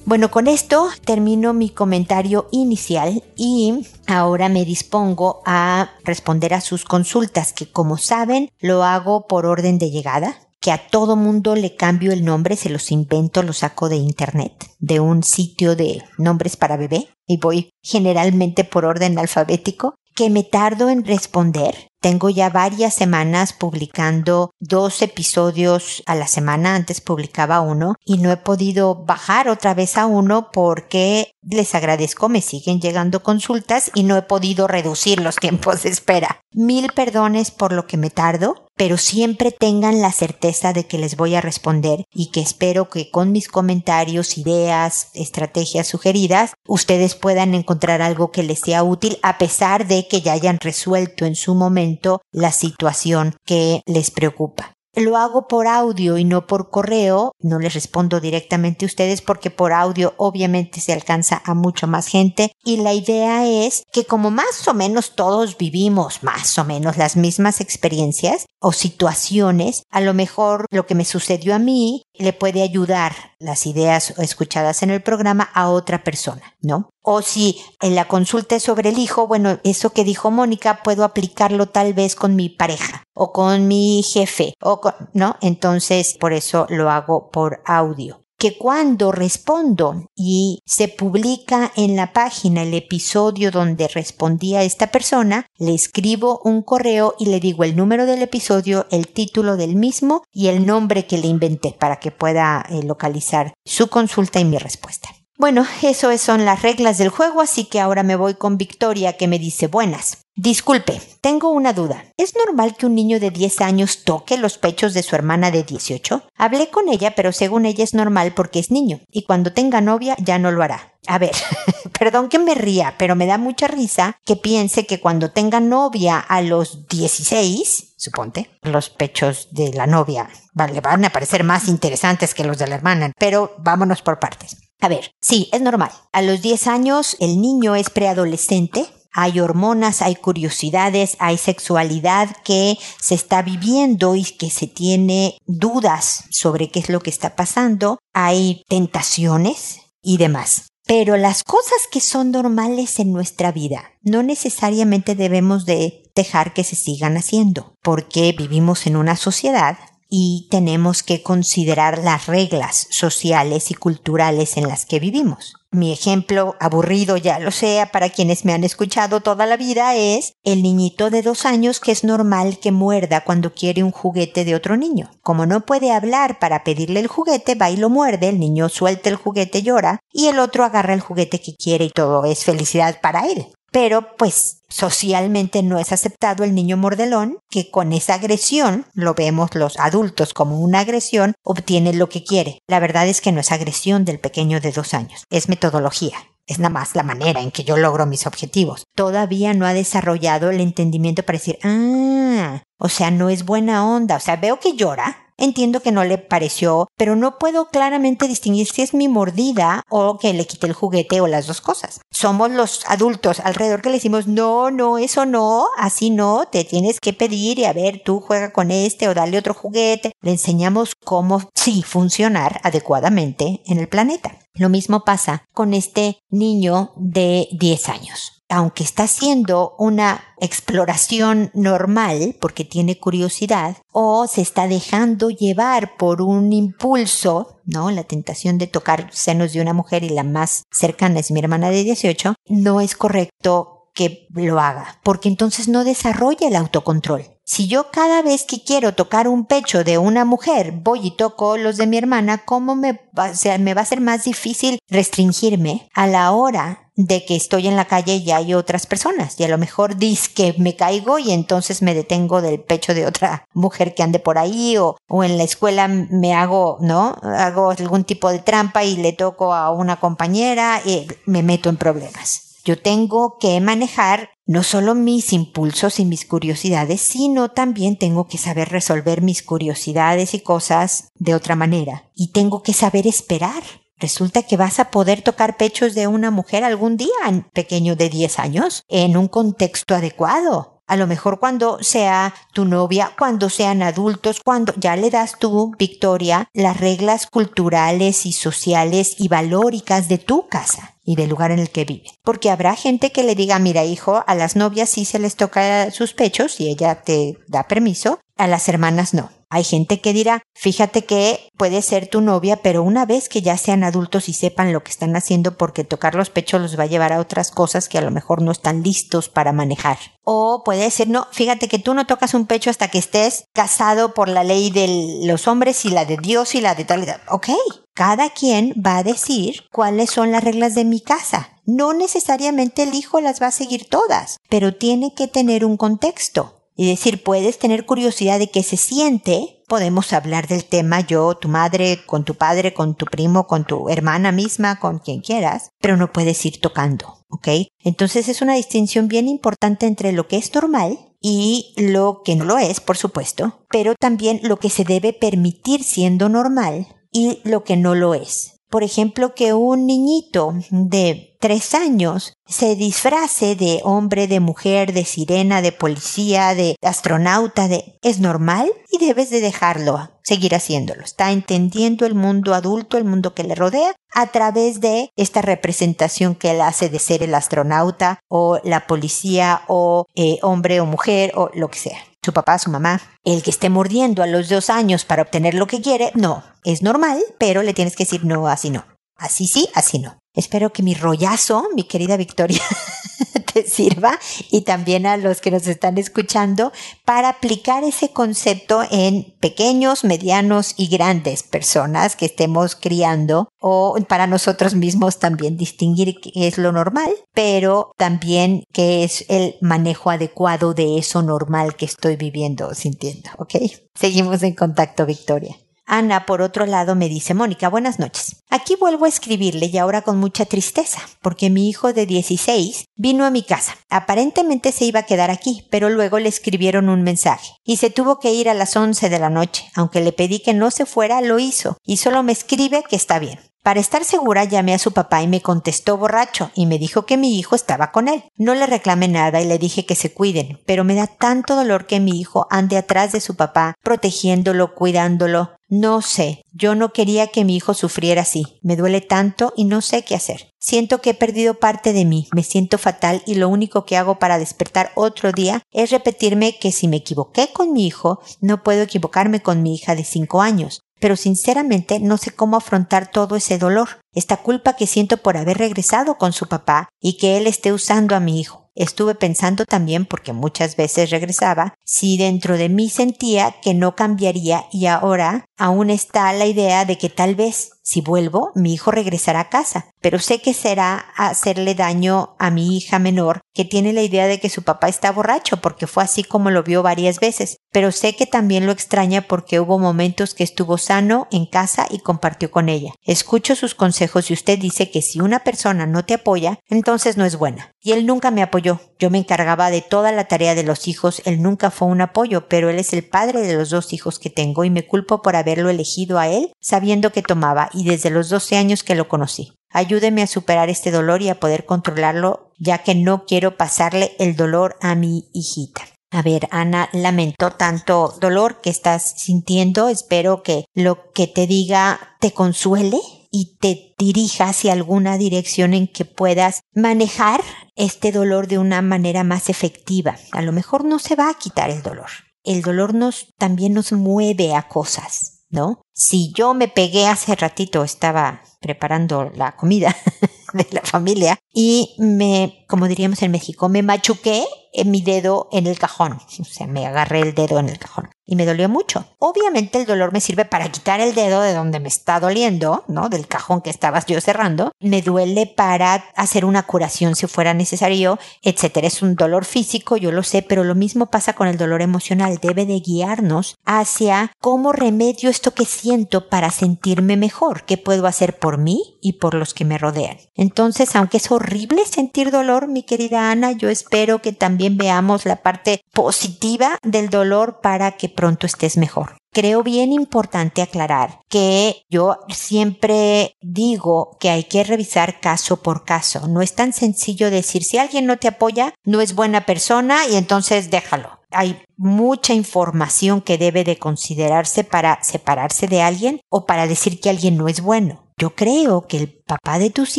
Bueno, 0.05 0.31
con 0.31 0.49
esto 0.49 0.89
termino 1.05 1.55
mi 1.55 1.71
comentario 1.71 2.49
inicial 2.51 3.23
y 3.37 3.87
ahora 4.09 4.49
me 4.49 4.65
dispongo 4.65 5.43
a 5.47 5.91
responder 6.05 6.55
a 6.55 6.61
sus 6.61 6.85
consultas, 6.85 7.53
que 7.53 7.71
como 7.71 7.97
saben 7.97 8.51
lo 8.59 8.83
hago 8.83 9.27
por 9.29 9.47
orden 9.47 9.79
de 9.79 9.91
llegada 9.91 10.37
que 10.63 10.71
a 10.71 10.87
todo 10.89 11.17
mundo 11.17 11.57
le 11.57 11.75
cambio 11.75 12.13
el 12.13 12.25
nombre, 12.25 12.55
se 12.55 12.71
los 12.71 12.93
invento, 12.93 13.43
los 13.43 13.59
saco 13.59 13.89
de 13.89 13.97
internet, 13.97 14.71
de 14.79 15.01
un 15.01 15.25
sitio 15.25 15.75
de 15.75 16.05
nombres 16.19 16.57
para 16.57 16.77
bebé, 16.77 17.09
y 17.27 17.39
voy 17.39 17.71
generalmente 17.83 18.63
por 18.63 18.85
orden 18.85 19.19
alfabético, 19.19 19.97
que 20.15 20.31
me 20.31 20.45
tardo 20.45 20.91
en 20.91 21.05
responder. 21.05 21.89
Tengo 22.03 22.31
ya 22.31 22.51
varias 22.51 22.95
semanas 22.95 23.53
publicando 23.53 24.51
dos 24.59 25.03
episodios 25.03 26.03
a 26.07 26.17
la 26.17 26.27
semana, 26.27 26.75
antes 26.75 27.01
publicaba 27.01 27.61
uno 27.61 27.95
y 28.05 28.19
no 28.19 28.33
he 28.33 28.37
podido 28.37 29.05
bajar 29.05 29.49
otra 29.49 29.73
vez 29.73 29.97
a 29.97 30.07
uno 30.07 30.51
porque 30.53 31.31
les 31.43 31.77
agradezco, 31.77 32.29
me 32.29 32.41
siguen 32.41 32.81
llegando 32.81 33.23
consultas 33.23 33.93
y 33.95 34.03
no 34.03 34.17
he 34.17 34.23
podido 34.23 34.67
reducir 34.67 35.21
los 35.21 35.37
tiempos 35.37 35.85
de 35.85 35.91
espera. 35.91 36.41
Mil 36.53 36.91
perdones 36.93 37.53
por 37.53 37.73
lo 37.73 37.87
que 37.87 37.97
me 37.97 38.11
tardo, 38.11 38.67
pero 38.83 38.97
siempre 38.97 39.53
tengan 39.53 40.01
la 40.01 40.11
certeza 40.11 40.73
de 40.73 40.89
que 40.89 40.99
les 40.99 41.17
voy 41.17 41.37
a 41.37 41.41
responder 41.41 42.05
y 42.13 42.33
que 42.33 42.41
espero 42.41 42.91
que 42.91 43.13
con 43.13 43.31
mis 43.31 43.47
comentarios, 43.47 44.39
ideas, 44.39 45.11
estrategias 45.15 45.87
sugeridas, 45.87 46.55
ustedes 46.67 47.15
puedan 47.15 47.55
encontrar 47.55 48.03
algo 48.03 48.33
que 48.33 48.43
les 48.43 48.59
sea 48.59 48.83
útil 48.83 49.19
a 49.23 49.39
pesar 49.39 49.87
de 49.87 50.09
que 50.09 50.21
ya 50.21 50.33
hayan 50.33 50.59
resuelto 50.59 51.27
en 51.27 51.37
su 51.37 51.55
momento 51.55 52.23
la 52.33 52.51
situación 52.51 53.37
que 53.45 53.83
les 53.87 54.11
preocupa. 54.11 54.75
Lo 54.95 55.17
hago 55.17 55.49
por 55.49 55.69
audio 55.69 56.19
y 56.19 56.25
no 56.25 56.47
por 56.47 56.69
correo. 56.69 57.33
No 57.41 57.59
les 57.59 57.73
respondo 57.73 58.21
directamente 58.21 58.85
a 58.85 58.87
ustedes 58.87 59.23
porque 59.23 59.51
por 59.51 59.73
audio 59.73 60.13
obviamente 60.19 60.81
se 60.81 60.93
alcanza 60.93 61.41
a 61.47 61.55
mucho 61.55 61.87
más 61.87 62.09
gente. 62.09 62.53
Y 62.63 62.77
la 62.77 62.93
idea 62.93 63.47
es 63.47 63.85
que 63.91 64.05
como 64.05 64.31
más 64.31 64.69
o 64.69 64.75
menos 64.75 65.15
todos 65.15 65.57
vivimos 65.57 66.23
más 66.23 66.59
o 66.59 66.65
menos 66.65 66.99
las 66.99 67.17
mismas 67.17 67.63
experiencias 67.63 68.45
o 68.61 68.73
situaciones, 68.73 69.83
a 69.91 70.03
lo 70.03 70.13
mejor 70.13 70.67
lo 70.71 70.87
que 70.87 70.95
me 70.95 71.07
sucedió 71.07 71.55
a 71.55 71.59
mí 71.59 72.03
le 72.13 72.35
puede 72.35 72.63
ayudar 72.63 73.32
las 73.43 73.67
ideas 73.67 74.15
escuchadas 74.19 74.83
en 74.83 74.91
el 74.91 75.03
programa 75.03 75.51
a 75.55 75.69
otra 75.71 76.05
persona, 76.05 76.55
¿no? 76.61 76.91
O 77.03 77.23
si 77.23 77.61
en 77.81 77.95
la 77.95 78.07
consulta 78.07 78.57
es 78.57 78.63
sobre 78.63 78.91
el 78.91 78.99
hijo, 78.99 79.27
bueno, 79.27 79.59
eso 79.65 79.91
que 79.91 80.05
dijo 80.05 80.31
Mónica 80.31 80.83
puedo 80.83 81.05
aplicarlo 81.05 81.67
tal 81.67 81.95
vez 81.95 82.15
con 82.15 82.37
mi 82.37 82.49
pareja 82.49 83.05
o 83.15 83.33
con 83.33 83.69
mi 83.69 84.03
jefe 84.03 84.55
o 84.61 84.81
con, 84.81 84.95
¿no? 85.13 85.37
Entonces, 85.41 86.17
por 86.19 86.33
eso 86.33 86.67
lo 86.71 86.91
hago 86.91 87.31
por 87.31 87.63
audio 87.65 88.22
que 88.43 88.59
cuando 88.59 89.13
respondo 89.13 90.11
y 90.17 90.59
se 90.67 90.89
publica 90.89 91.71
en 91.77 91.95
la 91.95 92.13
página 92.13 92.63
el 92.63 92.75
episodio 92.75 93.53
donde 93.53 93.87
respondí 93.87 94.57
a 94.57 94.65
esta 94.65 94.89
persona, 94.89 95.47
le 95.59 95.73
escribo 95.73 96.41
un 96.43 96.63
correo 96.63 97.15
y 97.21 97.27
le 97.27 97.39
digo 97.39 97.63
el 97.63 97.77
número 97.77 98.05
del 98.05 98.21
episodio, 98.21 98.89
el 98.91 99.07
título 99.07 99.57
del 99.57 99.77
mismo 99.77 100.25
y 100.33 100.49
el 100.49 100.67
nombre 100.67 101.07
que 101.07 101.19
le 101.19 101.29
inventé 101.29 101.71
para 101.71 102.01
que 102.01 102.11
pueda 102.11 102.67
eh, 102.69 102.83
localizar 102.83 103.55
su 103.65 103.87
consulta 103.87 104.41
y 104.41 104.45
mi 104.45 104.59
respuesta. 104.59 105.09
Bueno, 105.39 105.65
eso 105.83 106.19
son 106.19 106.45
las 106.45 106.63
reglas 106.63 106.99
del 106.99 107.11
juego, 107.11 107.43
así 107.43 107.67
que 107.67 107.79
ahora 107.79 108.03
me 108.03 108.17
voy 108.17 108.35
con 108.35 108.59
Victoria 108.59 109.17
que 109.17 109.29
me 109.29 109.39
dice 109.39 109.69
buenas. 109.69 110.22
Disculpe, 110.35 110.99
tengo 111.21 111.51
una 111.51 111.75
duda. 111.75 112.07
¿Es 112.17 112.35
normal 112.35 112.75
que 112.75 112.87
un 112.87 112.95
niño 112.95 113.21
de 113.21 113.31
10 113.31 113.61
años 113.61 114.03
toque 114.05 114.39
los 114.39 114.57
pechos 114.57 114.95
de 114.95 115.03
su 115.03 115.15
hermana 115.15 115.51
de 115.51 115.63
18? 115.63 116.23
Hablé 116.37 116.71
con 116.71 116.89
ella, 116.89 117.15
pero 117.15 117.33
según 117.33 117.67
ella 117.67 117.85
es 117.85 117.93
normal 117.93 118.33
porque 118.35 118.59
es 118.59 118.71
niño, 118.71 119.01
y 119.11 119.25
cuando 119.25 119.53
tenga 119.53 119.83
novia 119.83 120.17
ya 120.19 120.39
no 120.39 120.51
lo 120.51 120.63
hará. 120.63 120.95
A 121.07 121.19
ver, 121.19 121.33
perdón 121.99 122.31
que 122.31 122.39
me 122.39 122.55
ría, 122.55 122.95
pero 122.99 123.15
me 123.15 123.27
da 123.27 123.37
mucha 123.37 123.69
risa 123.69 124.17
que 124.25 124.37
piense 124.37 124.87
que 124.87 125.01
cuando 125.01 125.31
tenga 125.31 125.61
novia 125.61 126.19
a 126.19 126.41
los 126.41 126.89
16, 126.89 127.95
suponte, 127.99 128.49
los 128.63 128.89
pechos 128.89 129.49
de 129.51 129.75
la 129.75 129.87
novia 129.87 130.31
le 130.73 130.81
van 130.81 131.05
a 131.05 131.11
parecer 131.11 131.45
más 131.45 131.69
interesantes 131.69 132.33
que 132.33 132.45
los 132.45 132.57
de 132.57 132.69
la 132.69 132.77
hermana, 132.77 133.13
pero 133.19 133.55
vámonos 133.59 134.01
por 134.01 134.19
partes. 134.19 134.57
A 134.81 134.89
ver, 134.89 135.15
sí, 135.21 135.51
es 135.53 135.61
normal. 135.61 135.93
A 136.13 136.23
los 136.23 136.41
10 136.41 136.67
años 136.69 137.17
el 137.21 137.41
niño 137.41 137.77
es 137.77 137.91
preadolescente, 137.91 138.87
hay 139.13 139.41
hormonas, 139.41 140.03
hay 140.03 140.15
curiosidades, 140.15 141.17
hay 141.19 141.39
sexualidad 141.39 142.37
que 142.45 142.79
se 143.01 143.15
está 143.15 143.43
viviendo 143.43 144.17
y 144.17 144.25
que 144.25 144.51
se 144.51 144.67
tiene 144.67 145.39
dudas 145.47 146.25
sobre 146.31 146.71
qué 146.71 146.81
es 146.81 146.89
lo 146.89 147.01
que 147.01 147.11
está 147.11 147.37
pasando, 147.37 147.99
hay 148.13 148.65
tentaciones 148.69 149.81
y 150.03 150.17
demás. 150.17 150.69
Pero 150.85 151.17
las 151.17 151.45
cosas 151.45 151.87
que 151.91 152.01
son 152.01 152.33
normales 152.33 152.99
en 152.99 153.13
nuestra 153.13 153.53
vida 153.53 153.93
no 154.03 154.23
necesariamente 154.23 155.15
debemos 155.15 155.65
de 155.65 156.11
dejar 156.15 156.53
que 156.55 156.65
se 156.65 156.77
sigan 156.77 157.17
haciendo, 157.17 157.75
porque 157.83 158.35
vivimos 158.37 158.87
en 158.87 158.97
una 158.97 159.17
sociedad 159.17 159.79
y 160.09 160.49
tenemos 160.51 161.03
que 161.03 161.23
considerar 161.23 161.99
las 161.99 162.27
reglas 162.27 162.89
sociales 162.91 163.71
y 163.71 163.75
culturales 163.75 164.57
en 164.57 164.69
las 164.69 164.85
que 164.85 165.01
vivimos. 165.01 165.55
Mi 165.75 165.91
ejemplo 165.91 166.55
aburrido, 166.61 167.17
ya 167.17 167.39
lo 167.39 167.51
sea, 167.51 167.91
para 167.91 168.11
quienes 168.11 168.45
me 168.45 168.53
han 168.53 168.63
escuchado 168.63 169.23
toda 169.23 169.47
la 169.47 169.57
vida, 169.57 169.95
es 169.97 170.35
el 170.45 170.63
niñito 170.63 171.09
de 171.09 171.23
dos 171.23 171.47
años 171.47 171.81
que 171.81 171.93
es 171.93 172.05
normal 172.05 172.59
que 172.61 172.73
muerda 172.73 173.25
cuando 173.25 173.55
quiere 173.55 173.83
un 173.83 173.91
juguete 173.91 174.45
de 174.45 174.55
otro 174.55 174.77
niño. 174.77 175.11
Como 175.23 175.47
no 175.47 175.65
puede 175.65 175.91
hablar 175.91 176.39
para 176.39 176.63
pedirle 176.63 177.01
el 177.01 177.07
juguete, 177.07 177.55
va 177.55 177.71
y 177.71 177.79
lo 177.79 177.89
muerde, 177.89 178.29
el 178.29 178.39
niño 178.39 178.69
suelta 178.69 179.09
el 179.09 179.17
juguete, 179.17 179.63
llora, 179.63 180.01
y 180.13 180.27
el 180.27 180.41
otro 180.41 180.65
agarra 180.65 180.93
el 180.93 181.01
juguete 181.01 181.41
que 181.41 181.57
quiere 181.57 181.87
y 181.87 181.91
todo 181.91 182.27
es 182.27 182.45
felicidad 182.45 183.01
para 183.01 183.27
él. 183.27 183.47
Pero 183.73 184.17
pues 184.17 184.61
socialmente 184.69 185.63
no 185.63 185.79
es 185.79 185.93
aceptado 185.93 186.45
el 186.45 186.55
niño 186.55 186.77
mordelón 186.77 187.39
que 187.51 187.71
con 187.71 187.93
esa 187.93 188.15
agresión, 188.15 188.87
lo 188.95 189.15
vemos 189.15 189.55
los 189.55 189.79
adultos 189.79 190.35
como 190.35 190.61
una 190.61 190.81
agresión, 190.81 191.35
obtiene 191.43 191.93
lo 191.93 192.09
que 192.09 192.23
quiere. 192.23 192.59
La 192.69 192.81
verdad 192.81 193.09
es 193.09 193.21
que 193.21 193.33
no 193.33 193.41
es 193.41 193.51
agresión 193.51 194.05
del 194.05 194.21
pequeño 194.21 194.61
de 194.61 194.73
dos 194.73 194.95
años, 194.95 195.25
es 195.31 195.49
metodología. 195.49 196.17
Es 196.47 196.59
nada 196.59 196.71
más 196.71 196.97
la 196.97 197.05
manera 197.05 197.41
en 197.41 197.53
que 197.53 197.63
yo 197.63 197.77
logro 197.77 198.05
mis 198.05 198.27
objetivos. 198.27 198.85
Todavía 198.97 199.55
no 199.55 199.65
ha 199.65 199.75
desarrollado 199.75 200.51
el 200.51 200.61
entendimiento 200.61 201.23
para 201.23 201.39
decir, 201.39 201.59
ah, 201.63 202.63
o 202.79 202.89
sea, 202.89 203.13
no 203.13 203.31
es 203.31 203.45
buena 203.45 203.87
onda. 203.87 204.17
O 204.17 204.21
sea, 204.21 204.37
veo 204.37 204.59
que 204.59 204.75
llora, 204.75 205.22
Entiendo 205.39 205.81
que 205.81 205.93
no 205.93 206.05
le 206.05 206.19
pareció, 206.19 206.89
pero 206.97 207.17
no 207.17 207.39
puedo 207.39 207.67
claramente 207.67 208.29
distinguir 208.29 208.69
si 208.69 208.83
es 208.83 208.95
mi 208.95 209.09
mordida 209.09 209.83
o 209.89 210.19
que 210.19 210.33
le 210.33 210.47
quité 210.47 210.67
el 210.67 210.73
juguete 210.73 211.21
o 211.21 211.27
las 211.27 211.47
dos 211.47 211.61
cosas. 211.61 212.01
Somos 212.11 212.51
los 212.51 212.85
adultos 212.87 213.41
alrededor 213.41 213.83
que 213.83 213.89
le 213.89 213.97
decimos, 213.97 214.27
no, 214.27 214.71
no, 214.71 214.99
eso 214.99 215.27
no, 215.27 215.69
así 215.77 216.11
no, 216.11 216.45
te 216.51 216.65
tienes 216.65 217.01
que 217.01 217.13
pedir 217.13 217.59
y 217.59 217.65
a 217.65 217.73
ver, 217.73 218.03
tú 218.05 218.21
juega 218.21 218.53
con 218.53 218.71
este 218.71 219.09
o 219.09 219.15
dale 219.15 219.39
otro 219.39 219.55
juguete. 219.55 220.13
Le 220.21 220.33
enseñamos 220.33 220.95
cómo 220.95 221.51
sí 221.55 221.83
funcionar 221.83 222.61
adecuadamente 222.63 223.63
en 223.67 223.79
el 223.79 223.89
planeta. 223.89 224.39
Lo 224.55 224.69
mismo 224.69 225.05
pasa 225.05 225.47
con 225.53 225.73
este 225.73 226.19
niño 226.31 226.93
de 226.97 227.49
10 227.53 227.89
años 227.89 228.42
aunque 228.53 228.85
está 228.85 229.05
haciendo 229.05 229.75
una 229.79 230.23
exploración 230.39 231.51
normal 231.55 232.37
porque 232.39 232.67
tiene 232.67 232.99
curiosidad 232.99 233.79
o 233.93 234.27
se 234.27 234.43
está 234.43 234.69
dejando 234.69 235.31
llevar 235.31 235.97
por 235.97 236.21
un 236.21 236.53
impulso, 236.53 237.61
¿no? 237.65 237.91
La 237.91 238.05
tentación 238.05 238.59
de 238.59 238.67
tocar 238.67 239.09
senos 239.11 239.55
de 239.55 239.63
una 239.63 239.73
mujer 239.73 240.05
y 240.05 240.11
la 240.11 240.23
más 240.23 240.65
cercana 240.71 241.21
es 241.21 241.31
mi 241.31 241.41
hermana 241.41 241.71
de 241.71 241.83
18, 241.83 242.35
no 242.49 242.83
es 242.83 242.95
correcto 242.95 243.72
que 243.95 244.27
lo 244.31 244.61
haga, 244.61 245.01
porque 245.03 245.29
entonces 245.29 245.69
no 245.69 245.85
desarrolla 245.85 246.49
el 246.49 246.57
autocontrol. 246.57 247.33
Si 247.45 247.67
yo 247.67 247.91
cada 247.91 248.23
vez 248.23 248.45
que 248.45 248.63
quiero 248.63 248.95
tocar 248.95 249.27
un 249.27 249.47
pecho 249.47 249.83
de 249.83 249.99
una 249.99 250.25
mujer 250.25 250.73
voy 250.73 251.09
y 251.09 251.17
toco 251.17 251.57
los 251.57 251.77
de 251.77 251.87
mi 251.87 251.99
hermana, 251.99 252.39
¿cómo 252.39 252.77
me 252.77 253.01
va, 253.19 253.33
me 253.59 253.75
va 253.75 253.83
a 253.83 253.87
ser 253.87 254.01
más 254.01 254.25
difícil 254.25 254.79
restringirme 254.89 255.89
a 255.93 256.07
la 256.07 256.31
hora 256.33 256.91
de 256.95 257.25
que 257.25 257.35
estoy 257.35 257.67
en 257.67 257.75
la 257.75 257.87
calle 257.87 258.15
y 258.15 258.31
hay 258.31 258.55
otras 258.55 258.87
personas? 258.87 259.39
Y 259.41 259.45
a 259.45 259.49
lo 259.49 259.59
mejor 259.59 259.97
dice 259.97 260.31
que 260.33 260.55
me 260.57 260.77
caigo 260.77 261.19
y 261.19 261.33
entonces 261.33 261.83
me 261.83 261.95
detengo 261.95 262.41
del 262.41 262.61
pecho 262.61 262.95
de 262.95 263.07
otra 263.07 263.45
mujer 263.53 263.95
que 263.95 264.05
ande 264.05 264.21
por 264.21 264.39
ahí 264.39 264.77
o, 264.79 264.97
o 265.09 265.25
en 265.25 265.37
la 265.37 265.45
escuela 265.45 265.89
me 265.89 266.35
hago, 266.35 266.79
¿no? 266.81 267.17
Hago 267.23 267.71
algún 267.71 268.05
tipo 268.05 268.31
de 268.31 268.39
trampa 268.39 268.85
y 268.85 268.97
le 268.97 269.13
toco 269.13 269.53
a 269.53 269.73
una 269.73 269.99
compañera 269.99 270.81
y 270.85 271.09
me 271.27 271.43
meto 271.43 271.69
en 271.69 271.77
problemas. 271.77 272.52
Yo 272.65 272.79
tengo 272.79 273.39
que 273.39 273.61
manejar 273.61 274.31
no 274.47 274.63
solo 274.63 274.95
mis 274.95 275.33
impulsos 275.33 275.99
y 275.99 276.05
mis 276.05 276.25
curiosidades, 276.25 277.01
sino 277.01 277.51
también 277.51 277.97
tengo 277.97 278.27
que 278.27 278.39
saber 278.39 278.69
resolver 278.69 279.23
mis 279.23 279.43
curiosidades 279.43 280.35
y 280.35 280.41
cosas 280.41 281.09
de 281.15 281.35
otra 281.35 281.57
manera. 281.57 282.11
Y 282.15 282.33
tengo 282.33 282.63
que 282.63 282.73
saber 282.73 283.07
esperar. 283.07 283.63
Resulta 283.99 284.43
que 284.43 284.57
vas 284.57 284.81
a 284.81 284.91
poder 284.91 285.23
tocar 285.23 285.57
pechos 285.57 285.95
de 285.95 286.07
una 286.07 286.31
mujer 286.31 286.65
algún 286.65 286.97
día, 286.97 287.11
pequeño 287.53 287.95
de 287.95 288.09
10 288.09 288.39
años, 288.39 288.85
en 288.89 289.17
un 289.17 289.29
contexto 289.29 289.95
adecuado. 289.95 290.72
A 290.87 290.97
lo 290.97 291.07
mejor 291.07 291.39
cuando 291.39 291.79
sea 291.81 292.35
tu 292.53 292.65
novia, 292.65 293.13
cuando 293.19 293.49
sean 293.49 293.83
adultos, 293.83 294.41
cuando 294.45 294.75
ya 294.77 294.97
le 294.97 295.11
das 295.11 295.39
tú, 295.39 295.73
Victoria, 295.79 296.49
las 296.53 296.79
reglas 296.79 297.27
culturales 297.27 298.27
y 298.27 298.33
sociales 298.33 299.15
y 299.19 299.29
valóricas 299.29 300.09
de 300.09 300.19
tu 300.19 300.49
casa 300.49 300.97
y 301.05 301.17
del 301.17 301.31
lugar 301.31 301.51
en 301.51 301.59
el 301.59 301.71
que 301.71 301.85
vive. 301.85 302.11
Porque 302.23 302.51
habrá 302.51 302.75
gente 302.77 303.11
que 303.11 303.25
le 303.25 303.35
diga, 303.35 303.59
mira 303.59 303.85
hijo, 303.85 304.23
a 304.27 304.35
las 304.35 304.57
novias 304.57 304.91
sí 304.91 305.05
se 305.05 305.19
les 305.19 305.37
toca 305.37 305.91
sus 305.91 306.15
pechos 306.15 306.61
y 306.61 306.69
ella 306.69 307.03
te 307.03 307.39
da 307.49 307.65
permiso, 307.65 308.21
a 308.37 308.47
las 308.47 308.69
hermanas 308.69 309.15
no. 309.15 309.31
Hay 309.55 309.65
gente 309.65 310.01
que 310.01 310.15
dirá, 310.15 310.43
fíjate 310.55 311.05
que 311.05 311.51
puede 311.59 311.83
ser 311.83 312.09
tu 312.09 312.23
novia, 312.23 312.63
pero 312.63 312.83
una 312.83 313.05
vez 313.05 313.29
que 313.29 313.43
ya 313.43 313.59
sean 313.59 313.85
adultos 313.85 314.31
y 314.31 314.33
sepan 314.33 314.73
lo 314.73 314.83
que 314.83 314.91
están 314.91 315.15
haciendo, 315.15 315.59
porque 315.59 315.85
tocar 315.85 316.15
los 316.15 316.31
pechos 316.31 316.63
los 316.63 316.79
va 316.79 316.85
a 316.85 316.87
llevar 316.87 317.13
a 317.13 317.21
otras 317.21 317.51
cosas 317.51 317.91
que 317.91 317.99
a 317.99 318.01
lo 318.01 318.11
mejor 318.11 318.41
no 318.41 318.51
están 318.51 318.83
listos 318.83 319.29
para 319.29 319.53
manejar. 319.53 319.99
O 320.25 320.63
puede 320.65 320.91
ser, 320.91 321.09
no, 321.09 321.27
fíjate 321.33 321.69
que 321.69 321.79
tú 321.79 321.93
no 321.93 322.07
tocas 322.07 322.33
un 322.33 322.47
pecho 322.47 322.71
hasta 322.71 322.89
que 322.89 322.97
estés 322.97 323.45
casado 323.53 324.15
por 324.15 324.31
la 324.31 324.43
ley 324.43 324.71
de 324.71 325.21
los 325.27 325.47
hombres 325.47 325.85
y 325.85 325.91
la 325.91 326.07
de 326.07 326.17
Dios 326.17 326.55
y 326.55 326.63
la 326.63 326.75
de 326.75 326.87
tal. 326.87 327.07
Ok, 327.29 327.51
cada 327.93 328.31
quien 328.31 328.73
va 328.75 328.97
a 328.97 329.03
decir 329.03 329.65
cuáles 329.71 330.09
son 330.11 330.33
las 330.33 330.43
reglas 330.43 330.75
de 330.75 330.87
mi 330.87 331.03
casa. 331.03 331.61
No 331.67 331.93
necesariamente 331.93 332.85
el 332.85 332.95
hijo 332.95 333.21
las 333.21 333.43
va 333.43 333.49
a 333.49 333.53
seguir 333.53 333.87
todas, 333.91 334.39
pero 334.49 334.75
tiene 334.75 335.13
que 335.15 335.29
tener 335.29 335.67
un 335.67 335.77
contexto 335.77 336.62
y 336.77 336.89
decir, 336.89 337.23
puedes 337.23 337.59
tener 337.59 337.87
curiosidad 337.87 338.39
de 338.39 338.51
qué 338.51 338.63
se 338.63 338.77
siente, 338.77 339.63
podemos 339.69 340.13
hablar 340.13 340.49
del 340.49 340.65
tema 340.65 341.01
yo, 341.01 341.35
tu 341.35 341.49
madre, 341.49 342.01
con 342.07 342.25
tu 342.25 342.35
padre, 342.35 342.75
con 342.75 342.95
tu 342.95 343.07
primo, 343.07 343.47
con 343.47 343.65
tu 343.65 343.89
hermana 343.89 344.33
misma, 344.33 344.79
con 344.79 344.99
quien 344.99 345.21
quieras, 345.21 345.71
pero 345.81 345.97
no 345.97 346.13
puedes 346.13 346.45
ir 346.47 346.61
tocando, 346.61 347.25
¿ok? 347.29 347.49
Entonces 347.81 348.29
es 348.29 348.43
una 348.43 348.55
distinción 348.55 349.09
bien 349.09 349.29
importante 349.29 349.87
entre 349.87 350.13
lo 350.13 350.29
que 350.29 350.37
es 350.37 350.55
normal 350.55 350.99
y 351.21 351.73
lo 351.77 352.23
que 352.25 352.37
no 352.37 352.45
lo 352.45 352.59
es, 352.59 352.81
por 352.81 352.97
supuesto, 352.97 353.65
pero 353.71 353.95
también 353.95 354.41
lo 354.43 354.59
que 354.59 354.71
se 354.71 354.85
debe 354.85 355.13
permitir 355.13 355.85
siendo 355.85 356.29
normal 356.29 356.87
y 357.13 357.41
lo 357.45 357.63
que 357.65 357.77
no 357.77 357.95
lo 357.95 358.15
es. 358.15 358.61
Por 358.73 358.85
ejemplo, 358.85 359.35
que 359.35 359.53
un 359.53 359.87
niñito 359.87 360.55
de 360.71 361.37
tres 361.41 361.75
años 361.75 362.33
se 362.47 362.75
disfrace 362.75 363.55
de 363.55 363.83
hombre, 363.85 364.29
de 364.29 364.41
mujer, 364.41 364.95
de 364.95 365.05
sirena, 365.05 365.61
de 365.61 365.73
policía, 365.73 366.55
de 366.55 366.77
astronauta, 366.81 367.69
de... 367.69 367.99
es 368.01 368.19
normal 368.19 368.73
y 368.91 368.97
debes 368.97 369.29
de 369.29 369.43
dejarlo, 369.43 370.09
seguir 370.23 370.55
haciéndolo. 370.55 371.03
Está 371.03 371.33
entendiendo 371.33 372.07
el 372.07 372.15
mundo 372.15 372.55
adulto, 372.55 372.97
el 372.97 373.05
mundo 373.05 373.35
que 373.35 373.45
le 373.45 373.55
rodea, 373.55 373.95
a 374.15 374.29
través 374.29 374.81
de 374.81 375.11
esta 375.17 375.43
representación 375.43 376.35
que 376.35 376.53
él 376.53 376.63
hace 376.63 376.89
de 376.89 376.99
ser 376.99 377.23
el 377.23 377.35
astronauta 377.35 378.21
o 378.31 378.59
la 378.65 378.87
policía 378.87 379.65
o 379.69 380.07
eh, 380.15 380.39
hombre 380.41 380.81
o 380.81 380.87
mujer 380.87 381.33
o 381.35 381.51
lo 381.53 381.69
que 381.69 381.79
sea 381.79 381.99
su 382.25 382.33
papá, 382.33 382.59
su 382.59 382.71
mamá, 382.71 383.01
el 383.25 383.43
que 383.43 383.51
esté 383.51 383.69
mordiendo 383.69 384.23
a 384.23 384.27
los 384.27 384.49
dos 384.49 384.71
años 384.71 385.05
para 385.05 385.23
obtener 385.23 385.55
lo 385.55 385.67
que 385.67 385.81
quiere, 385.81 386.13
no, 386.15 386.45
es 386.65 386.83
normal, 386.83 387.21
pero 387.39 387.63
le 387.63 387.75
tienes 387.75 387.97
que 387.97 388.05
decir 388.05 388.25
no, 388.25 388.47
así 388.47 388.71
no. 388.71 388.85
Así 389.17 389.47
sí, 389.47 389.69
así 389.75 389.99
no. 389.99 390.19
Espero 390.35 390.73
que 390.73 390.83
mi 390.83 390.95
rollazo, 390.95 391.69
mi 391.75 391.85
querida 391.85 392.17
Victoria, 392.17 392.63
te 393.53 393.69
sirva 393.69 394.19
y 394.51 394.63
también 394.63 395.07
a 395.07 395.17
los 395.17 395.41
que 395.41 395.51
nos 395.51 395.67
están 395.67 395.99
escuchando 395.99 396.73
para 397.05 397.29
aplicar 397.29 397.85
ese 397.85 398.13
concepto 398.13 398.83
en 398.91 399.35
pequeños, 399.41 400.05
medianos 400.05 400.75
y 400.79 400.89
grandes 400.89 401.43
personas 401.43 402.17
que 402.17 402.27
estemos 402.27 402.77
criando 402.77 403.49
o 403.61 403.97
para 404.09 404.27
nosotros 404.27 404.75
mismos 404.75 405.19
también 405.19 405.57
distinguir 405.57 406.21
qué 406.21 406.47
es 406.49 406.57
lo 406.57 406.73
normal, 406.73 407.11
pero 407.35 407.93
también 407.97 408.65
qué 408.73 409.05
es 409.05 409.27
el 409.29 409.57
manejo 409.61 410.11
adecuado 410.11 410.73
de 410.73 410.99
eso 410.99 411.23
normal 411.23 411.77
que 411.77 411.85
estoy 411.85 412.17
viviendo 412.17 412.69
o 412.69 412.75
sintiendo, 412.75 413.31
¿ok? 413.39 413.55
Seguimos 413.95 414.43
en 414.43 414.55
contacto, 414.55 415.05
Victoria. 415.05 415.62
Ana, 415.87 416.27
por 416.27 416.43
otro 416.43 416.65
lado, 416.65 416.95
me 416.95 417.09
dice, 417.09 417.35
Mónica, 417.35 417.69
buenas 417.69 417.99
noches. 417.99 418.43
Aquí 418.51 418.77
vuelvo 418.79 419.05
a 419.05 419.09
escribirle 419.09 419.67
y 419.67 419.79
ahora 419.79 420.03
con 420.03 420.19
mucha 420.19 420.45
tristeza, 420.45 421.01
porque 421.21 421.51
mi 421.51 421.69
hijo 421.69 421.93
de 421.93 422.07
16 422.07 422.85
vino 422.97 423.25
a 423.25 423.31
mi 423.31 423.43
casa. 423.43 423.77
Aparentemente 423.91 424.73
se 424.73 424.85
iba 424.85 425.01
a 425.01 425.07
quedar 425.07 425.31
aquí, 425.31 425.67
pero 425.71 425.91
luego 425.91 426.19
le 426.19 426.29
escribieron 426.29 426.89
un 426.89 427.03
mensaje 427.03 427.53
y 427.65 427.79
se 427.79 427.91
tuvo 427.91 428.21
que 428.21 428.33
ir 428.33 428.49
a 428.49 428.55
las 428.55 428.77
11 428.77 429.09
de 429.09 429.19
la 429.19 429.31
noche. 429.31 429.65
Aunque 429.75 430.01
le 430.01 430.13
pedí 430.13 430.41
que 430.41 430.55
no 430.55 430.71
se 430.71 430.87
fuera, 430.87 431.21
lo 431.21 431.39
hizo 431.39 431.77
y 431.85 431.97
solo 431.97 432.23
me 432.23 432.33
escribe 432.33 432.85
que 432.89 432.97
está 432.97 433.19
bien. 433.19 433.39
Para 433.63 433.79
estar 433.79 434.05
segura 434.05 434.43
llamé 434.43 434.75
a 434.75 434.79
su 434.81 434.91
papá 434.91 435.23
y 435.23 435.29
me 435.29 435.41
contestó 435.41 435.97
borracho 435.97 436.51
y 436.57 436.67
me 436.67 436.81
dijo 436.81 437.07
que 437.07 437.17
mi 437.17 437.39
hijo 437.39 437.55
estaba 437.55 437.93
con 437.93 438.09
él. 438.09 438.25
No 438.37 438.57
le 438.57 438.67
reclamé 438.67 439.07
nada 439.07 439.41
y 439.41 439.47
le 439.47 439.57
dije 439.57 439.87
que 439.87 439.95
se 439.95 440.13
cuiden, 440.13 440.61
pero 440.67 440.83
me 440.83 440.97
da 440.97 441.07
tanto 441.07 441.55
dolor 441.55 441.87
que 441.87 442.01
mi 442.01 442.19
hijo 442.19 442.49
ande 442.51 442.77
atrás 442.77 443.13
de 443.13 443.21
su 443.21 443.37
papá, 443.37 443.77
protegiéndolo, 443.85 444.75
cuidándolo. 444.75 445.53
No 445.69 446.03
sé, 446.03 446.45
yo 446.53 446.75
no 446.75 446.93
quería 446.93 447.29
que 447.29 447.45
mi 447.45 447.55
hijo 447.55 447.73
sufriera 447.73 448.23
así. 448.23 448.59
Me 448.63 448.75
duele 448.75 449.01
tanto 449.01 449.53
y 449.57 449.65
no 449.65 449.81
sé 449.81 450.03
qué 450.03 450.17
hacer. 450.17 450.51
Siento 450.59 451.01
que 451.01 451.11
he 451.11 451.15
perdido 451.15 451.55
parte 451.55 451.93
de 451.93 452.05
mí, 452.05 452.27
me 452.35 452.43
siento 452.43 452.79
fatal 452.79 453.23
y 453.27 453.37
lo 453.37 453.49
único 453.49 453.85
que 453.85 453.97
hago 453.97 454.19
para 454.19 454.39
despertar 454.39 454.91
otro 454.97 455.31
día 455.31 455.63
es 455.71 455.91
repetirme 455.93 456.59
que 456.59 456.73
si 456.73 456.89
me 456.89 456.97
equivoqué 456.97 457.53
con 457.53 457.73
mi 457.73 457.87
hijo, 457.87 458.21
no 458.41 458.65
puedo 458.65 458.83
equivocarme 458.83 459.41
con 459.41 459.63
mi 459.63 459.77
hija 459.77 459.95
de 459.95 460.03
cinco 460.03 460.43
años 460.43 460.83
pero 461.03 461.17
sinceramente 461.17 461.99
no 461.99 462.17
sé 462.17 462.31
cómo 462.31 462.57
afrontar 462.57 463.11
todo 463.11 463.35
ese 463.35 463.59
dolor, 463.59 463.99
esta 464.15 464.37
culpa 464.37 464.77
que 464.77 464.87
siento 464.87 465.17
por 465.17 465.37
haber 465.37 465.59
regresado 465.59 466.17
con 466.17 466.33
su 466.33 466.47
papá 466.47 466.89
y 467.01 467.17
que 467.17 467.37
él 467.37 467.49
esté 467.49 467.73
usando 467.73 468.15
a 468.15 468.21
mi 468.21 468.39
hijo. 468.39 468.71
Estuve 468.77 469.15
pensando 469.17 469.67
también, 469.67 470.07
porque 470.07 470.33
muchas 470.33 470.77
veces 470.77 471.11
regresaba, 471.11 471.75
si 471.85 472.17
dentro 472.17 472.57
de 472.57 472.69
mí 472.69 472.89
sentía 472.89 473.57
que 473.61 473.75
no 473.75 473.97
cambiaría 473.97 474.65
y 474.73 474.87
ahora 474.87 475.45
aún 475.59 475.91
está 475.91 476.33
la 476.33 476.47
idea 476.47 476.85
de 476.85 476.97
que 476.97 477.11
tal 477.11 477.35
vez 477.35 477.73
si 477.83 478.01
vuelvo, 478.01 478.53
mi 478.55 478.73
hijo 478.73 478.91
regresará 478.91 479.41
a 479.41 479.49
casa, 479.51 479.91
pero 480.01 480.21
sé 480.21 480.41
que 480.41 480.55
será 480.55 481.05
hacerle 481.17 481.75
daño 481.75 482.37
a 482.39 482.51
mi 482.51 482.77
hija 482.77 482.99
menor, 482.99 483.41
que 483.53 483.65
tiene 483.65 483.93
la 483.93 484.03
idea 484.03 484.27
de 484.27 484.41
que 484.41 484.49
su 484.49 484.63
papá 484.63 484.89
está 484.89 485.11
borracho, 485.11 485.59
porque 485.59 485.87
fue 485.87 486.05
así 486.05 486.23
como 486.25 486.51
lo 486.51 486.63
vio 486.63 486.83
varias 486.83 487.19
veces, 487.19 487.57
pero 487.73 487.91
sé 487.91 488.15
que 488.15 488.27
también 488.27 488.67
lo 488.67 488.73
extraña 488.73 489.23
porque 489.23 489.59
hubo 489.59 489.79
momentos 489.79 490.35
que 490.35 490.45
estuvo 490.45 490.79
sano 490.79 491.27
en 491.33 491.47
casa 491.47 491.87
y 491.91 491.99
compartió 491.99 492.51
con 492.51 492.69
ella. 492.69 492.93
Escucho 493.03 493.57
sus 493.57 493.75
consejos 493.75 494.31
y 494.31 494.35
usted 494.35 494.59
dice 494.59 494.91
que 494.91 495.03
si 495.03 495.21
una 495.21 495.41
persona 495.41 495.87
no 495.87 496.05
te 496.05 496.15
apoya, 496.15 496.59
entonces 496.69 497.17
no 497.17 497.25
es 497.25 497.37
buena. 497.37 497.73
Y 497.81 497.93
él 497.93 498.07
nunca 498.07 498.31
me 498.31 498.43
apoyó. 498.43 498.81
Yo 498.99 499.11
me 499.11 499.19
encargaba 499.19 499.71
de 499.71 499.81
toda 499.81 500.13
la 500.13 500.29
tarea 500.29 500.55
de 500.55 500.63
los 500.63 500.87
hijos, 500.87 501.23
él 501.25 501.43
nunca 501.43 501.71
fue 501.71 501.89
un 501.89 502.03
apoyo, 502.03 502.47
pero 502.49 502.71
él 502.71 502.79
es 502.79 502.93
el 502.93 503.05
padre 503.05 503.41
de 503.41 503.55
los 503.55 503.71
dos 503.71 503.93
hijos 503.93 504.19
que 504.19 504.31
tengo 504.31 504.65
y 504.65 504.71
me 504.71 504.87
culpo 504.87 505.23
por 505.23 505.35
haberlo 505.35 505.71
elegido 505.71 506.19
a 506.19 506.29
él, 506.29 506.53
sabiendo 506.61 507.11
que 507.11 507.23
tomaba 507.23 507.71
y 507.73 507.85
desde 507.85 508.11
los 508.11 508.29
12 508.29 508.57
años 508.57 508.85
que 508.85 508.95
lo 508.95 509.09
conocí. 509.09 509.55
Ayúdeme 509.71 510.23
a 510.23 510.27
superar 510.27 510.69
este 510.69 510.91
dolor 510.91 511.23
y 511.23 511.31
a 511.31 511.41
poder 511.41 511.65
controlarlo, 511.65 512.53
ya 512.59 512.79
que 512.79 512.95
no 512.95 513.25
quiero 513.25 513.57
pasarle 513.57 514.15
el 514.19 514.37
dolor 514.37 514.77
a 514.83 514.95
mi 514.95 515.31
hijita. 515.33 515.83
A 516.13 516.21
ver, 516.21 516.47
Ana, 516.51 516.91
lamento 516.93 517.53
tanto 517.53 518.15
dolor 518.21 518.61
que 518.61 518.69
estás 518.69 519.15
sintiendo. 519.17 519.89
Espero 519.89 520.43
que 520.43 520.67
lo 520.75 521.11
que 521.13 521.27
te 521.27 521.47
diga 521.47 522.17
te 522.21 522.33
consuele 522.33 523.01
y 523.31 523.57
te 523.57 523.95
dirija 523.99 524.51
hacia 524.51 524.75
alguna 524.75 525.17
dirección 525.17 525.73
en 525.73 525.89
que 525.89 526.05
puedas 526.05 526.61
manejar 526.75 527.41
este 527.77 528.13
dolor 528.13 528.47
de 528.47 528.59
una 528.59 528.83
manera 528.83 529.25
más 529.25 529.49
efectiva. 529.49 530.17
A 530.33 530.43
lo 530.43 530.53
mejor 530.53 530.85
no 530.85 530.99
se 530.99 531.17
va 531.17 531.31
a 531.31 531.39
quitar 531.39 531.71
el 531.71 531.83
dolor. 531.83 532.11
El 532.45 532.61
dolor 532.61 532.93
nos 532.93 533.33
también 533.39 533.73
nos 533.73 533.93
mueve 533.93 534.55
a 534.55 534.69
cosas. 534.69 535.43
¿no? 535.53 535.83
Si 535.93 536.33
yo 536.33 536.55
me 536.55 536.67
pegué 536.67 537.07
hace 537.07 537.37
ratito, 537.37 537.85
estaba 537.85 538.43
preparando 538.63 539.31
la 539.35 539.57
comida 539.57 539.95
de 540.55 540.67
la 540.71 540.81
familia 540.83 541.39
y 541.53 541.95
me, 541.99 542.65
como 542.69 542.89
diríamos 542.89 543.23
en 543.23 543.33
México, 543.33 543.69
me 543.69 543.83
machuqué 543.83 544.47
en 544.73 544.91
mi 544.91 545.03
dedo 545.03 545.49
en 545.53 545.67
el 545.67 545.79
cajón. 545.79 546.13
O 546.41 546.45
sea, 546.45 546.67
me 546.67 546.87
agarré 546.87 547.21
el 547.21 547.35
dedo 547.35 547.59
en 547.59 547.69
el 547.69 547.79
cajón 547.79 548.09
y 548.33 548.35
me 548.35 548.47
dolió 548.47 548.67
mucho. 548.67 549.05
Obviamente 549.19 549.79
el 549.79 549.85
dolor 549.85 550.15
me 550.15 550.23
sirve 550.23 550.47
para 550.47 550.73
quitar 550.73 551.01
el 551.01 551.15
dedo 551.15 551.43
de 551.43 551.53
donde 551.53 551.81
me 551.81 551.89
está 551.89 552.19
doliendo, 552.19 552.83
¿no? 552.89 553.11
Del 553.11 553.29
cajón 553.29 553.61
que 553.61 553.69
estabas 553.69 554.07
yo 554.07 554.19
cerrando. 554.23 554.73
Me 554.81 555.03
duele 555.03 555.47
para 555.47 556.07
hacer 556.17 556.47
una 556.47 556.63
curación 556.63 557.15
si 557.15 557.27
fuera 557.27 557.53
necesario, 557.53 558.19
etcétera. 558.41 558.87
Es 558.87 559.03
un 559.03 559.17
dolor 559.17 559.45
físico, 559.45 559.99
yo 559.99 560.13
lo 560.13 560.23
sé, 560.23 560.41
pero 560.41 560.65
lo 560.65 560.75
mismo 560.75 561.11
pasa 561.11 561.35
con 561.35 561.47
el 561.47 561.59
dolor 561.59 561.83
emocional. 561.83 562.39
Debe 562.41 562.65
de 562.65 562.81
guiarnos 562.81 563.59
hacia 563.67 564.33
cómo 564.41 564.73
remedio 564.73 565.29
esto 565.29 565.53
que 565.53 565.67
siento 565.67 566.31
para 566.31 566.51
sentirme 566.51 567.19
mejor. 567.19 567.65
¿Qué 567.65 567.77
puedo 567.77 568.07
hacer 568.07 568.39
por 568.39 568.57
mí 568.57 568.97
y 569.03 569.15
por 569.15 569.35
los 569.35 569.53
que 569.53 569.67
me 569.67 569.77
rodean? 569.77 570.17
Entonces, 570.37 570.97
aunque 570.97 571.19
es 571.19 571.31
horrible 571.31 571.85
sentir 571.85 572.31
dolor, 572.31 572.67
mi 572.67 572.83
querida 572.83 573.31
Ana, 573.31 573.53
yo 573.53 573.69
espero 573.69 574.23
que 574.23 574.33
también 574.33 574.79
veamos 574.79 575.27
la 575.27 575.43
parte 575.43 575.85
positiva 575.93 576.79
del 576.83 577.11
dolor 577.11 577.61
para 577.61 577.93
que 577.93 578.09
pronto 578.23 578.47
estés 578.47 578.77
mejor. 578.77 579.17
creo 579.33 579.65
bien 579.65 579.93
importante 579.93 580.63
aclarar 580.63 581.19
que 581.29 581.83
yo 581.91 582.19
siempre 582.29 583.35
digo 583.41 584.17
que 584.21 584.31
hay 584.31 584.45
que 584.45 584.63
revisar 584.63 585.19
caso 585.19 585.57
por 585.57 585.85
caso. 585.85 586.29
No 586.29 586.41
es 586.41 586.55
tan 586.55 586.73
sencillo 586.73 587.33
decir 587.33 587.65
si 587.65 587.79
alguien 587.79 588.07
no 588.07 588.19
te 588.19 588.29
apoya, 588.29 588.75
no 588.85 589.01
es 589.01 589.17
buena 589.17 589.45
persona 589.45 590.07
y 590.07 590.15
entonces 590.15 590.71
déjalo. 590.71 591.19
Hay 591.33 591.61
mucha 591.77 592.33
información 592.33 593.23
que 593.23 593.39
debe 593.39 593.65
de 593.65 593.77
considerarse 593.77 594.63
para 594.63 595.03
separarse 595.03 595.67
de 595.67 595.83
alguien 595.83 596.21
o 596.31 596.47
para 596.47 596.69
decir 596.69 597.01
que 597.01 597.11
alguien 597.11 597.37
no 597.37 597.49
es 597.49 597.61
bueno. 597.61 598.02
Yo 598.17 598.35
creo 598.35 598.87
que 598.87 598.99
el 598.99 599.09
papá 599.09 599.59
de 599.59 599.71
tus 599.71 599.99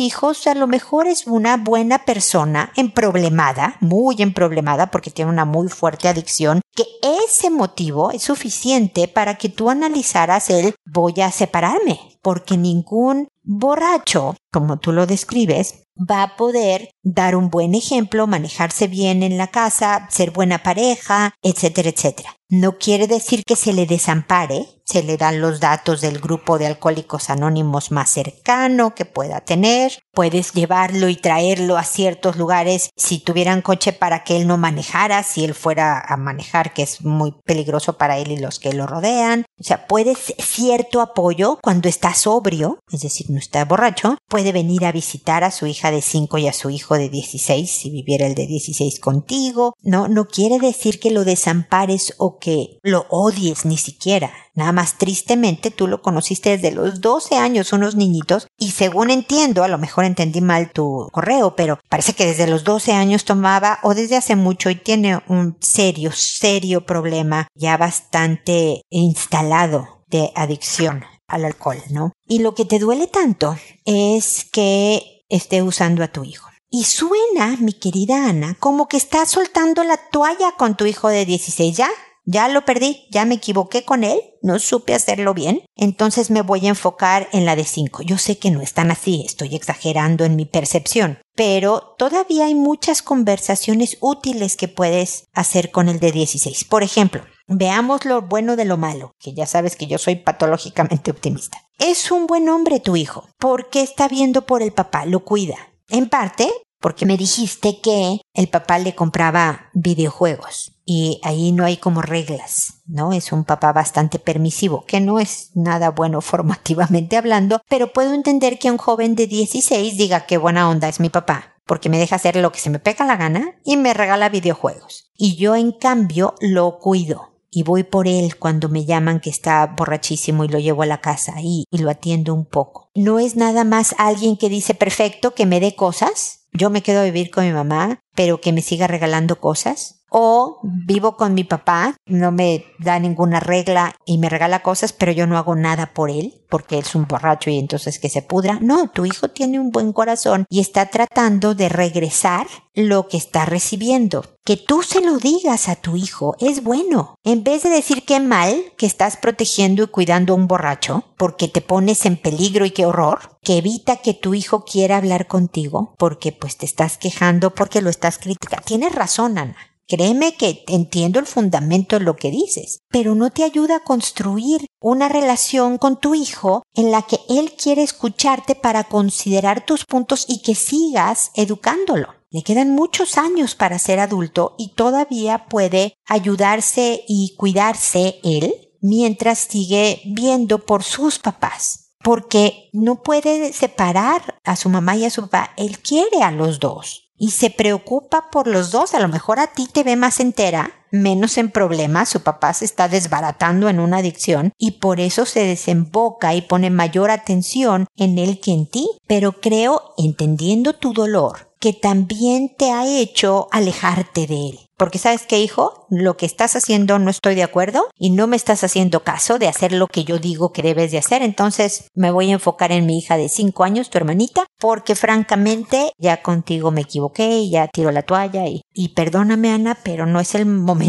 hijos 0.00 0.46
a 0.46 0.54
lo 0.54 0.66
mejor 0.66 1.06
es 1.06 1.26
una 1.26 1.56
buena 1.56 2.04
persona 2.04 2.72
emproblemada, 2.76 3.76
muy 3.80 4.16
emproblemada 4.20 4.90
porque 4.90 5.10
tiene 5.10 5.30
una 5.30 5.44
muy 5.44 5.68
fuerte 5.68 6.08
adicción, 6.08 6.60
que 6.74 6.84
ese 7.02 7.50
motivo 7.50 8.10
es 8.10 8.22
suficiente 8.22 9.08
para 9.08 9.36
que 9.36 9.48
tú 9.48 9.70
analizaras 9.70 10.50
el 10.50 10.74
voy 10.84 11.20
a 11.20 11.30
separarme, 11.30 12.00
porque 12.22 12.56
ningún 12.56 13.28
borracho, 13.42 14.36
como 14.52 14.78
tú 14.78 14.92
lo 14.92 15.06
describes, 15.06 15.83
va 15.96 16.22
a 16.22 16.36
poder 16.36 16.90
dar 17.02 17.36
un 17.36 17.50
buen 17.50 17.74
ejemplo, 17.74 18.26
manejarse 18.26 18.88
bien 18.88 19.22
en 19.22 19.38
la 19.38 19.48
casa, 19.48 20.08
ser 20.10 20.30
buena 20.30 20.62
pareja, 20.62 21.34
etcétera, 21.42 21.90
etcétera. 21.90 22.36
No 22.50 22.78
quiere 22.78 23.06
decir 23.06 23.42
que 23.44 23.56
se 23.56 23.72
le 23.72 23.86
desampare, 23.86 24.66
se 24.84 25.02
le 25.02 25.16
dan 25.16 25.40
los 25.40 25.60
datos 25.60 26.02
del 26.02 26.20
grupo 26.20 26.58
de 26.58 26.66
alcohólicos 26.66 27.30
anónimos 27.30 27.90
más 27.90 28.10
cercano 28.10 28.94
que 28.94 29.06
pueda 29.06 29.40
tener, 29.40 29.98
puedes 30.12 30.52
llevarlo 30.52 31.08
y 31.08 31.16
traerlo 31.16 31.78
a 31.78 31.84
ciertos 31.84 32.36
lugares 32.36 32.90
si 32.96 33.18
tuvieran 33.18 33.62
coche 33.62 33.92
para 33.92 34.24
que 34.24 34.36
él 34.36 34.46
no 34.46 34.58
manejara, 34.58 35.22
si 35.22 35.42
él 35.42 35.54
fuera 35.54 35.98
a 35.98 36.16
manejar, 36.16 36.74
que 36.74 36.82
es 36.82 37.02
muy 37.02 37.32
peligroso 37.44 37.96
para 37.96 38.18
él 38.18 38.30
y 38.30 38.36
los 38.36 38.58
que 38.58 38.74
lo 38.74 38.86
rodean. 38.86 39.46
O 39.58 39.64
sea, 39.64 39.86
puedes 39.86 40.34
cierto 40.38 41.00
apoyo 41.00 41.58
cuando 41.62 41.88
está 41.88 42.14
sobrio, 42.14 42.78
es 42.92 43.00
decir, 43.00 43.30
no 43.30 43.38
está 43.38 43.64
borracho, 43.64 44.18
puede 44.28 44.52
venir 44.52 44.84
a 44.84 44.92
visitar 44.92 45.44
a 45.44 45.50
su 45.50 45.66
hija 45.66 45.83
de 45.90 46.02
5 46.02 46.38
y 46.38 46.48
a 46.48 46.52
su 46.52 46.70
hijo 46.70 46.96
de 46.96 47.08
16 47.08 47.70
si 47.70 47.90
viviera 47.90 48.26
el 48.26 48.34
de 48.34 48.46
16 48.46 49.00
contigo. 49.00 49.74
No, 49.82 50.08
no 50.08 50.26
quiere 50.26 50.58
decir 50.58 51.00
que 51.00 51.10
lo 51.10 51.24
desampares 51.24 52.14
o 52.18 52.38
que 52.38 52.78
lo 52.82 53.06
odies 53.10 53.64
ni 53.64 53.76
siquiera. 53.76 54.32
Nada 54.54 54.72
más 54.72 54.98
tristemente 54.98 55.70
tú 55.70 55.88
lo 55.88 56.00
conociste 56.00 56.50
desde 56.50 56.70
los 56.70 57.00
12 57.00 57.36
años, 57.36 57.72
unos 57.72 57.96
niñitos, 57.96 58.46
y 58.56 58.70
según 58.70 59.10
entiendo, 59.10 59.64
a 59.64 59.68
lo 59.68 59.78
mejor 59.78 60.04
entendí 60.04 60.40
mal 60.40 60.70
tu 60.70 61.08
correo, 61.12 61.56
pero 61.56 61.80
parece 61.88 62.12
que 62.12 62.26
desde 62.26 62.46
los 62.46 62.62
12 62.62 62.92
años 62.92 63.24
tomaba 63.24 63.80
o 63.82 63.94
desde 63.94 64.16
hace 64.16 64.36
mucho 64.36 64.70
y 64.70 64.76
tiene 64.76 65.20
un 65.28 65.56
serio, 65.60 66.12
serio 66.12 66.86
problema 66.86 67.48
ya 67.54 67.76
bastante 67.76 68.82
instalado 68.90 70.04
de 70.06 70.30
adicción 70.36 71.04
al 71.26 71.44
alcohol, 71.44 71.82
¿no? 71.90 72.12
Y 72.28 72.40
lo 72.40 72.54
que 72.54 72.64
te 72.64 72.78
duele 72.78 73.06
tanto 73.06 73.56
es 73.84 74.46
que 74.52 75.13
esté 75.28 75.62
usando 75.62 76.02
a 76.04 76.08
tu 76.08 76.24
hijo. 76.24 76.48
Y 76.70 76.84
suena, 76.84 77.56
mi 77.60 77.72
querida 77.72 78.28
Ana, 78.28 78.56
como 78.58 78.88
que 78.88 78.96
estás 78.96 79.30
soltando 79.30 79.84
la 79.84 79.96
toalla 79.96 80.52
con 80.58 80.76
tu 80.76 80.86
hijo 80.86 81.08
de 81.08 81.24
16, 81.24 81.76
¿ya? 81.76 81.88
Ya 82.26 82.48
lo 82.48 82.64
perdí, 82.64 83.06
ya 83.10 83.26
me 83.26 83.34
equivoqué 83.34 83.84
con 83.84 84.02
él, 84.02 84.18
no 84.40 84.58
supe 84.58 84.94
hacerlo 84.94 85.34
bien, 85.34 85.62
entonces 85.76 86.30
me 86.30 86.40
voy 86.40 86.66
a 86.66 86.70
enfocar 86.70 87.28
en 87.32 87.44
la 87.44 87.54
de 87.54 87.64
5. 87.64 88.02
Yo 88.02 88.16
sé 88.16 88.38
que 88.38 88.50
no 88.50 88.62
es 88.62 88.72
tan 88.72 88.90
así, 88.90 89.22
estoy 89.26 89.54
exagerando 89.54 90.24
en 90.24 90.34
mi 90.34 90.46
percepción, 90.46 91.18
pero 91.36 91.94
todavía 91.98 92.46
hay 92.46 92.54
muchas 92.54 93.02
conversaciones 93.02 93.98
útiles 94.00 94.56
que 94.56 94.68
puedes 94.68 95.26
hacer 95.34 95.70
con 95.70 95.90
el 95.90 96.00
de 96.00 96.12
16. 96.12 96.64
Por 96.64 96.82
ejemplo, 96.82 97.22
veamos 97.46 98.06
lo 98.06 98.22
bueno 98.22 98.56
de 98.56 98.64
lo 98.64 98.78
malo, 98.78 99.12
que 99.18 99.34
ya 99.34 99.46
sabes 99.46 99.76
que 99.76 99.86
yo 99.86 99.98
soy 99.98 100.16
patológicamente 100.16 101.10
optimista. 101.10 101.58
Es 101.78 102.10
un 102.12 102.26
buen 102.26 102.48
hombre 102.48 102.78
tu 102.78 102.96
hijo, 102.96 103.28
porque 103.38 103.82
está 103.82 104.06
viendo 104.06 104.46
por 104.46 104.62
el 104.62 104.72
papá, 104.72 105.06
lo 105.06 105.20
cuida. 105.24 105.56
En 105.88 106.08
parte, 106.08 106.50
porque 106.80 107.04
me 107.04 107.16
dijiste 107.16 107.80
que 107.80 108.20
el 108.32 108.48
papá 108.48 108.78
le 108.78 108.94
compraba 108.94 109.70
videojuegos 109.72 110.72
y 110.86 111.20
ahí 111.24 111.50
no 111.50 111.64
hay 111.64 111.76
como 111.78 112.00
reglas, 112.00 112.82
¿no? 112.86 113.12
Es 113.12 113.32
un 113.32 113.44
papá 113.44 113.72
bastante 113.72 114.18
permisivo, 114.18 114.84
que 114.86 115.00
no 115.00 115.18
es 115.18 115.50
nada 115.54 115.90
bueno 115.90 116.20
formativamente 116.20 117.16
hablando, 117.16 117.60
pero 117.68 117.92
puedo 117.92 118.14
entender 118.14 118.58
que 118.58 118.70
un 118.70 118.78
joven 118.78 119.16
de 119.16 119.26
16 119.26 119.96
diga 119.96 120.26
qué 120.26 120.36
buena 120.36 120.68
onda 120.68 120.88
es 120.88 121.00
mi 121.00 121.10
papá, 121.10 121.56
porque 121.66 121.88
me 121.88 121.98
deja 121.98 122.16
hacer 122.16 122.36
lo 122.36 122.52
que 122.52 122.60
se 122.60 122.70
me 122.70 122.78
pega 122.78 123.04
la 123.04 123.16
gana 123.16 123.58
y 123.64 123.76
me 123.76 123.94
regala 123.94 124.28
videojuegos. 124.28 125.10
Y 125.16 125.36
yo 125.36 125.56
en 125.56 125.72
cambio 125.72 126.34
lo 126.40 126.78
cuido 126.78 127.33
y 127.54 127.62
voy 127.62 127.84
por 127.84 128.08
él 128.08 128.36
cuando 128.36 128.68
me 128.68 128.84
llaman 128.84 129.20
que 129.20 129.30
está 129.30 129.66
borrachísimo 129.66 130.44
y 130.44 130.48
lo 130.48 130.58
llevo 130.58 130.82
a 130.82 130.86
la 130.86 131.00
casa 131.00 131.34
y, 131.40 131.64
y 131.70 131.78
lo 131.78 131.88
atiendo 131.88 132.34
un 132.34 132.44
poco. 132.44 132.90
No 132.94 133.18
es 133.18 133.36
nada 133.36 133.64
más 133.64 133.94
alguien 133.98 134.36
que 134.36 134.48
dice 134.48 134.74
perfecto 134.74 135.34
que 135.34 135.46
me 135.46 135.60
dé 135.60 135.74
cosas, 135.76 136.40
yo 136.52 136.70
me 136.70 136.82
quedo 136.82 137.00
a 137.00 137.04
vivir 137.04 137.30
con 137.30 137.44
mi 137.44 137.52
mamá, 137.52 138.00
pero 138.14 138.40
que 138.40 138.52
me 138.52 138.62
siga 138.62 138.86
regalando 138.86 139.40
cosas. 139.40 140.03
O 140.16 140.60
vivo 140.62 141.16
con 141.16 141.34
mi 141.34 141.42
papá, 141.42 141.96
no 142.06 142.30
me 142.30 142.66
da 142.78 143.00
ninguna 143.00 143.40
regla 143.40 143.96
y 144.06 144.18
me 144.18 144.28
regala 144.28 144.62
cosas, 144.62 144.92
pero 144.92 145.10
yo 145.10 145.26
no 145.26 145.36
hago 145.36 145.56
nada 145.56 145.92
por 145.92 146.08
él, 146.08 146.40
porque 146.48 146.76
él 146.76 146.84
es 146.86 146.94
un 146.94 147.08
borracho 147.08 147.50
y 147.50 147.58
entonces 147.58 147.98
que 147.98 148.08
se 148.08 148.22
pudra. 148.22 148.60
No, 148.60 148.90
tu 148.90 149.06
hijo 149.06 149.30
tiene 149.30 149.58
un 149.58 149.72
buen 149.72 149.92
corazón 149.92 150.46
y 150.48 150.60
está 150.60 150.86
tratando 150.86 151.56
de 151.56 151.68
regresar 151.68 152.46
lo 152.74 153.08
que 153.08 153.16
está 153.16 153.44
recibiendo. 153.44 154.24
Que 154.44 154.56
tú 154.56 154.84
se 154.84 155.00
lo 155.00 155.18
digas 155.18 155.68
a 155.68 155.74
tu 155.74 155.96
hijo 155.96 156.36
es 156.38 156.62
bueno. 156.62 157.16
En 157.24 157.42
vez 157.42 157.64
de 157.64 157.70
decir 157.70 158.04
qué 158.04 158.20
mal 158.20 158.54
que 158.76 158.86
estás 158.86 159.16
protegiendo 159.16 159.82
y 159.82 159.88
cuidando 159.88 160.34
a 160.34 160.36
un 160.36 160.46
borracho, 160.46 161.02
porque 161.16 161.48
te 161.48 161.60
pones 161.60 162.06
en 162.06 162.18
peligro 162.18 162.64
y 162.64 162.70
qué 162.70 162.86
horror, 162.86 163.36
que 163.42 163.58
evita 163.58 163.96
que 163.96 164.14
tu 164.14 164.34
hijo 164.34 164.64
quiera 164.64 164.98
hablar 164.98 165.26
contigo, 165.26 165.92
porque 165.98 166.30
pues 166.30 166.56
te 166.56 166.66
estás 166.66 166.98
quejando, 166.98 167.52
porque 167.52 167.82
lo 167.82 167.90
estás 167.90 168.18
criticando. 168.18 168.64
Tienes 168.64 168.94
razón, 168.94 169.38
Ana. 169.38 169.73
Créeme 169.86 170.34
que 170.34 170.64
entiendo 170.68 171.18
el 171.18 171.26
fundamento 171.26 171.98
de 171.98 172.04
lo 172.04 172.16
que 172.16 172.30
dices, 172.30 172.80
pero 172.88 173.14
no 173.14 173.30
te 173.30 173.44
ayuda 173.44 173.76
a 173.76 173.84
construir 173.84 174.66
una 174.80 175.08
relación 175.08 175.76
con 175.76 176.00
tu 176.00 176.14
hijo 176.14 176.62
en 176.74 176.90
la 176.90 177.02
que 177.02 177.20
él 177.28 177.52
quiere 177.52 177.82
escucharte 177.82 178.54
para 178.54 178.84
considerar 178.84 179.66
tus 179.66 179.84
puntos 179.84 180.24
y 180.26 180.40
que 180.40 180.54
sigas 180.54 181.32
educándolo. 181.34 182.14
Le 182.30 182.42
quedan 182.42 182.74
muchos 182.74 183.18
años 183.18 183.54
para 183.54 183.78
ser 183.78 184.00
adulto 184.00 184.54
y 184.58 184.74
todavía 184.74 185.46
puede 185.48 185.94
ayudarse 186.06 187.04
y 187.06 187.34
cuidarse 187.36 188.20
él 188.24 188.54
mientras 188.80 189.38
sigue 189.38 190.00
viendo 190.06 190.64
por 190.64 190.82
sus 190.82 191.18
papás. 191.18 191.92
Porque 192.02 192.68
no 192.72 193.02
puede 193.02 193.52
separar 193.52 194.38
a 194.44 194.56
su 194.56 194.68
mamá 194.68 194.96
y 194.96 195.04
a 195.04 195.10
su 195.10 195.22
papá. 195.22 195.54
Él 195.56 195.78
quiere 195.78 196.22
a 196.22 196.30
los 196.30 196.58
dos 196.58 197.03
y 197.24 197.30
se 197.30 197.48
preocupa 197.48 198.30
por 198.30 198.46
los 198.46 198.70
dos. 198.70 198.92
A 198.92 199.00
lo 199.00 199.08
mejor 199.08 199.38
a 199.38 199.46
ti 199.46 199.66
te 199.66 199.82
ve 199.82 199.96
más 199.96 200.20
entera, 200.20 200.83
menos 200.94 201.36
en 201.38 201.50
problemas. 201.50 202.08
Su 202.08 202.22
papá 202.22 202.54
se 202.54 202.64
está 202.64 202.88
desbaratando 202.88 203.68
en 203.68 203.80
una 203.80 203.98
adicción 203.98 204.52
y 204.58 204.72
por 204.72 205.00
eso 205.00 205.26
se 205.26 205.44
desemboca 205.44 206.34
y 206.34 206.42
pone 206.42 206.70
mayor 206.70 207.10
atención 207.10 207.86
en 207.96 208.18
él 208.18 208.40
que 208.40 208.52
en 208.52 208.66
ti. 208.66 208.88
Pero 209.06 209.40
creo, 209.40 209.94
entendiendo 209.98 210.74
tu 210.74 210.92
dolor, 210.92 211.54
que 211.64 211.72
también 211.72 212.54
te 212.56 212.70
ha 212.70 212.86
hecho 212.86 213.48
alejarte 213.50 214.26
de 214.26 214.50
él. 214.50 214.58
Porque 214.76 214.98
sabes 214.98 215.22
qué, 215.26 215.40
hijo, 215.40 215.86
lo 215.88 216.16
que 216.16 216.26
estás 216.26 216.56
haciendo 216.56 216.98
no 216.98 217.08
estoy 217.08 217.36
de 217.36 217.44
acuerdo 217.44 217.86
y 217.96 218.10
no 218.10 218.26
me 218.26 218.36
estás 218.36 218.64
haciendo 218.64 219.04
caso 219.04 219.38
de 219.38 219.48
hacer 219.48 219.72
lo 219.72 219.86
que 219.86 220.04
yo 220.04 220.18
digo 220.18 220.52
que 220.52 220.62
debes 220.62 220.90
de 220.90 220.98
hacer. 220.98 221.22
Entonces 221.22 221.90
me 221.94 222.10
voy 222.10 222.30
a 222.30 222.34
enfocar 222.34 222.72
en 222.72 222.86
mi 222.86 222.98
hija 222.98 223.16
de 223.16 223.28
cinco 223.28 223.64
años, 223.64 223.88
tu 223.88 223.98
hermanita, 223.98 224.46
porque 224.58 224.96
francamente 224.96 225.92
ya 225.96 226.22
contigo 226.22 226.70
me 226.70 226.82
equivoqué 226.82 227.38
y 227.38 227.50
ya 227.50 227.68
tiro 227.68 227.92
la 227.92 228.02
toalla 228.02 228.46
y, 228.46 228.62
y 228.74 228.88
perdóname 228.90 229.52
Ana, 229.52 229.78
pero 229.84 230.06
no 230.06 230.18
es 230.18 230.34
el 230.34 230.44
momento 230.44 230.83